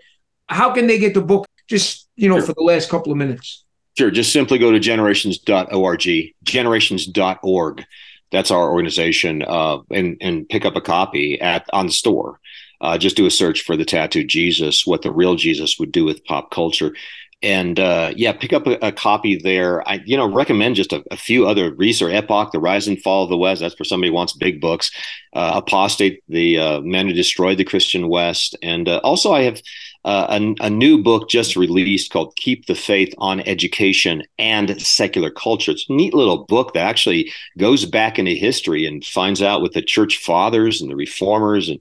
how 0.47 0.73
can 0.73 0.87
they 0.87 0.97
get 0.97 1.13
the 1.13 1.21
book? 1.21 1.47
Just 1.67 2.07
you 2.15 2.29
know, 2.29 2.37
sure. 2.37 2.47
for 2.47 2.53
the 2.53 2.63
last 2.63 2.89
couple 2.89 3.11
of 3.11 3.17
minutes. 3.17 3.63
Sure. 3.97 4.11
Just 4.11 4.31
simply 4.31 4.57
go 4.57 4.71
to 4.71 4.79
generations.org, 4.79 6.33
generations.org. 6.43 7.85
That's 8.31 8.51
our 8.51 8.71
organization, 8.71 9.43
uh, 9.45 9.79
and 9.91 10.17
and 10.21 10.47
pick 10.47 10.63
up 10.63 10.77
a 10.77 10.81
copy 10.81 11.39
at 11.41 11.65
on 11.73 11.87
the 11.87 11.91
store 11.91 12.39
uh, 12.81 12.97
just 12.97 13.15
do 13.15 13.27
a 13.27 13.31
search 13.31 13.61
for 13.61 13.77
the 13.77 13.85
tattooed 13.85 14.27
Jesus, 14.27 14.85
what 14.85 15.03
the 15.03 15.11
real 15.11 15.35
Jesus 15.35 15.77
would 15.79 15.91
do 15.91 16.03
with 16.03 16.25
pop 16.25 16.49
culture. 16.49 16.95
And 17.43 17.79
uh, 17.79 18.13
yeah, 18.15 18.33
pick 18.33 18.53
up 18.53 18.67
a, 18.67 18.77
a, 18.85 18.91
copy 18.91 19.35
there. 19.35 19.87
I, 19.89 20.01
you 20.05 20.15
know, 20.15 20.31
recommend 20.31 20.75
just 20.75 20.93
a, 20.93 21.03
a, 21.09 21.17
few 21.17 21.47
other 21.47 21.73
research. 21.73 22.13
Epoch, 22.13 22.51
The 22.51 22.59
Rise 22.59 22.87
and 22.87 23.01
Fall 23.01 23.23
of 23.23 23.31
the 23.31 23.37
West. 23.37 23.61
That's 23.61 23.73
for 23.73 23.83
somebody 23.83 24.09
who 24.09 24.15
wants 24.15 24.33
big 24.33 24.61
books. 24.61 24.91
Uh, 25.33 25.53
Apostate, 25.55 26.23
The 26.29 26.59
uh, 26.59 26.81
Men 26.81 27.07
Who 27.07 27.13
Destroyed 27.13 27.57
the 27.57 27.63
Christian 27.63 28.09
West. 28.09 28.55
And 28.61 28.87
uh, 28.87 28.97
also, 29.03 29.33
I 29.33 29.41
have 29.43 29.59
uh, 30.05 30.39
a, 30.39 30.65
a, 30.65 30.69
new 30.69 31.01
book 31.01 31.29
just 31.29 31.55
released 31.55 32.11
called 32.11 32.35
Keep 32.35 32.67
the 32.67 32.75
Faith 32.75 33.13
on 33.17 33.39
Education 33.41 34.23
and 34.37 34.79
Secular 34.79 35.31
Culture. 35.31 35.71
It's 35.71 35.89
a 35.89 35.93
neat 35.93 36.13
little 36.13 36.45
book 36.45 36.73
that 36.73 36.85
actually 36.85 37.31
goes 37.57 37.85
back 37.85 38.19
into 38.19 38.31
history 38.31 38.85
and 38.85 39.03
finds 39.03 39.41
out 39.41 39.61
what 39.61 39.73
the 39.73 39.81
church 39.81 40.17
fathers 40.17 40.81
and 40.81 40.91
the 40.91 40.95
reformers 40.95 41.69
and 41.69 41.79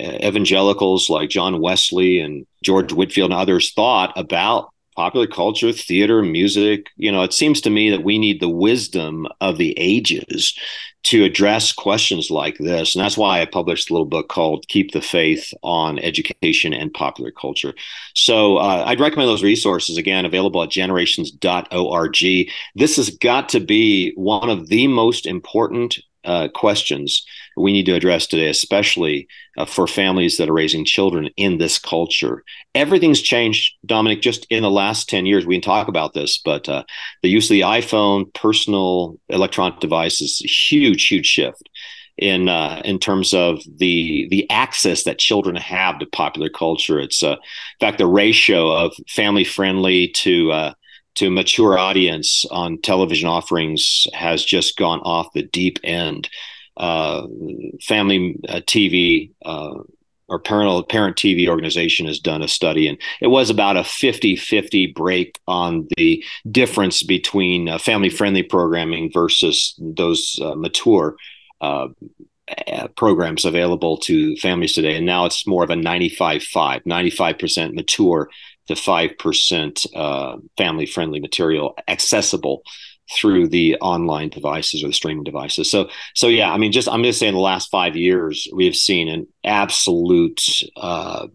evangelicals 0.00 1.08
like 1.08 1.30
John 1.30 1.60
Wesley 1.60 2.20
and 2.20 2.46
George 2.62 2.92
Whitefield 2.92 3.30
and 3.30 3.40
others 3.40 3.72
thought 3.72 4.12
about 4.16 4.73
popular 4.94 5.26
culture, 5.26 5.72
theater, 5.72 6.22
music. 6.22 6.88
You 6.96 7.12
know, 7.12 7.22
it 7.22 7.32
seems 7.32 7.60
to 7.62 7.70
me 7.70 7.90
that 7.90 8.04
we 8.04 8.18
need 8.18 8.40
the 8.40 8.48
wisdom 8.48 9.26
of 9.40 9.58
the 9.58 9.74
ages 9.78 10.58
to 11.04 11.22
address 11.22 11.72
questions 11.72 12.30
like 12.30 12.56
this. 12.58 12.94
And 12.94 13.04
that's 13.04 13.18
why 13.18 13.40
I 13.40 13.44
published 13.44 13.90
a 13.90 13.92
little 13.92 14.06
book 14.06 14.28
called 14.28 14.66
Keep 14.68 14.92
the 14.92 15.02
Faith 15.02 15.52
on 15.62 15.98
Education 15.98 16.72
and 16.72 16.92
Popular 16.92 17.30
Culture. 17.30 17.74
So 18.14 18.56
uh, 18.56 18.84
I'd 18.86 19.00
recommend 19.00 19.28
those 19.28 19.42
resources 19.42 19.98
again, 19.98 20.24
available 20.24 20.62
at 20.62 20.70
generations.org. 20.70 22.16
This 22.74 22.96
has 22.96 23.10
got 23.10 23.50
to 23.50 23.60
be 23.60 24.12
one 24.16 24.48
of 24.48 24.68
the 24.68 24.86
most 24.86 25.26
important 25.26 25.98
uh, 26.24 26.48
questions 26.54 27.26
we 27.56 27.72
need 27.72 27.86
to 27.86 27.94
address 27.94 28.26
today, 28.26 28.48
especially 28.48 29.28
uh, 29.56 29.64
for 29.64 29.86
families 29.86 30.36
that 30.36 30.48
are 30.48 30.54
raising 30.54 30.84
children 30.84 31.30
in 31.36 31.58
this 31.58 31.78
culture. 31.78 32.44
Everything's 32.74 33.20
changed, 33.20 33.74
Dominic, 33.86 34.20
just 34.22 34.46
in 34.50 34.62
the 34.62 34.70
last 34.70 35.08
10 35.08 35.26
years. 35.26 35.46
We 35.46 35.56
can 35.56 35.62
talk 35.62 35.88
about 35.88 36.14
this, 36.14 36.38
but 36.38 36.68
uh, 36.68 36.84
the 37.22 37.28
use 37.28 37.46
of 37.46 37.54
the 37.54 37.60
iPhone, 37.60 38.32
personal 38.34 39.18
electronic 39.28 39.80
devices, 39.80 40.38
huge, 40.38 41.06
huge 41.06 41.26
shift 41.26 41.68
in 42.16 42.48
uh, 42.48 42.80
in 42.84 42.98
terms 42.98 43.34
of 43.34 43.60
the 43.76 44.28
the 44.30 44.48
access 44.50 45.04
that 45.04 45.18
children 45.18 45.56
have 45.56 45.98
to 45.98 46.06
popular 46.06 46.48
culture. 46.48 47.00
It's 47.00 47.22
uh, 47.22 47.32
in 47.32 47.36
fact 47.80 47.98
the 47.98 48.06
ratio 48.06 48.70
of 48.70 48.94
family 49.08 49.44
friendly 49.44 50.08
to 50.08 50.52
uh, 50.52 50.74
to 51.16 51.30
mature 51.30 51.78
audience 51.78 52.44
on 52.50 52.80
television 52.80 53.28
offerings 53.28 54.06
has 54.12 54.44
just 54.44 54.76
gone 54.76 55.00
off 55.00 55.32
the 55.32 55.42
deep 55.42 55.78
end. 55.84 56.28
Uh, 56.76 57.26
family 57.82 58.36
uh, 58.48 58.60
TV 58.66 59.30
uh, 59.44 59.74
or 60.28 60.38
parental 60.38 60.82
parent 60.82 61.16
TV 61.16 61.46
organization 61.46 62.06
has 62.06 62.18
done 62.18 62.42
a 62.42 62.48
study, 62.48 62.88
and 62.88 62.98
it 63.20 63.28
was 63.28 63.50
about 63.50 63.76
a 63.76 63.80
50-50 63.80 64.94
break 64.94 65.38
on 65.46 65.86
the 65.96 66.24
difference 66.50 67.02
between 67.02 67.68
uh, 67.68 67.78
family-friendly 67.78 68.42
programming 68.44 69.10
versus 69.12 69.74
those 69.78 70.38
uh, 70.42 70.54
mature 70.54 71.16
uh, 71.60 71.88
programs 72.96 73.44
available 73.44 73.96
to 73.96 74.36
families 74.36 74.74
today. 74.74 74.96
And 74.96 75.06
now 75.06 75.24
it's 75.24 75.46
more 75.46 75.64
of 75.64 75.70
a 75.70 75.74
95-5, 75.74 76.84
95% 76.84 77.74
mature 77.74 78.28
to 78.68 78.74
5% 78.74 79.86
uh, 79.94 80.36
family 80.56 80.86
friendly 80.86 81.20
material 81.20 81.74
accessible 81.88 82.62
through 83.12 83.48
the 83.48 83.76
online 83.76 84.30
devices 84.30 84.82
or 84.82 84.88
the 84.88 84.94
streaming 84.94 85.24
devices. 85.24 85.70
So, 85.70 85.88
so 86.14 86.28
yeah, 86.28 86.52
I 86.52 86.56
mean, 86.56 86.72
just 86.72 86.88
I'm 86.88 87.02
just 87.02 87.18
saying, 87.18 87.34
the 87.34 87.38
last 87.38 87.70
five 87.70 87.96
years 87.96 88.48
we 88.52 88.64
have 88.64 88.76
seen 88.76 89.08
an 89.08 89.26
absolute 89.44 90.40
uh, 90.76 91.26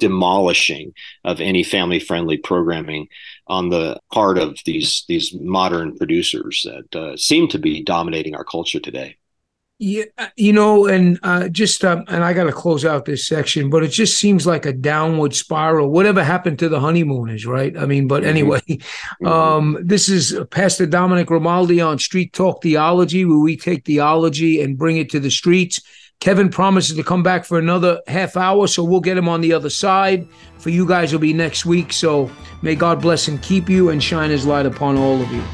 demolishing 0.00 0.94
of 1.24 1.40
any 1.40 1.62
family-friendly 1.62 2.38
programming 2.38 3.08
on 3.46 3.68
the 3.68 4.00
part 4.12 4.38
of 4.38 4.58
these 4.64 5.04
these 5.08 5.34
modern 5.34 5.96
producers 5.96 6.64
that 6.64 6.98
uh, 6.98 7.16
seem 7.16 7.48
to 7.48 7.58
be 7.58 7.82
dominating 7.82 8.34
our 8.34 8.44
culture 8.44 8.80
today. 8.80 9.16
Yeah, 9.80 10.04
uh, 10.18 10.26
you 10.34 10.52
know, 10.52 10.86
and 10.86 11.20
uh, 11.22 11.48
just 11.48 11.84
um, 11.84 12.02
and 12.08 12.24
I 12.24 12.32
got 12.32 12.44
to 12.44 12.52
close 12.52 12.84
out 12.84 13.04
this 13.04 13.28
section, 13.28 13.70
but 13.70 13.84
it 13.84 13.88
just 13.88 14.18
seems 14.18 14.44
like 14.44 14.66
a 14.66 14.72
downward 14.72 15.36
spiral. 15.36 15.88
Whatever 15.90 16.24
happened 16.24 16.58
to 16.58 16.68
the 16.68 16.80
honeymooners, 16.80 17.46
right? 17.46 17.76
I 17.76 17.86
mean, 17.86 18.08
but 18.08 18.22
mm-hmm. 18.22 18.30
anyway, 18.30 18.60
mm-hmm. 18.68 19.26
um, 19.26 19.78
this 19.80 20.08
is 20.08 20.36
Pastor 20.50 20.84
Dominic 20.84 21.28
Grimaldi 21.28 21.80
on 21.80 22.00
Street 22.00 22.32
Talk 22.32 22.60
Theology, 22.60 23.24
where 23.24 23.38
we 23.38 23.56
take 23.56 23.84
theology 23.84 24.60
and 24.62 24.76
bring 24.76 24.96
it 24.96 25.10
to 25.10 25.20
the 25.20 25.30
streets. 25.30 25.80
Kevin 26.18 26.48
promises 26.48 26.96
to 26.96 27.04
come 27.04 27.22
back 27.22 27.44
for 27.44 27.60
another 27.60 28.02
half 28.08 28.36
hour, 28.36 28.66
so 28.66 28.82
we'll 28.82 28.98
get 28.98 29.16
him 29.16 29.28
on 29.28 29.40
the 29.40 29.52
other 29.52 29.70
side. 29.70 30.26
For 30.58 30.70
you 30.70 30.88
guys, 30.88 31.12
will 31.12 31.20
be 31.20 31.32
next 31.32 31.64
week. 31.64 31.92
So 31.92 32.28
may 32.62 32.74
God 32.74 33.00
bless 33.00 33.28
and 33.28 33.40
keep 33.40 33.68
you 33.68 33.90
and 33.90 34.02
shine 34.02 34.30
His 34.30 34.44
light 34.44 34.66
upon 34.66 34.96
all 34.96 35.22
of 35.22 35.30
you. 35.30 35.44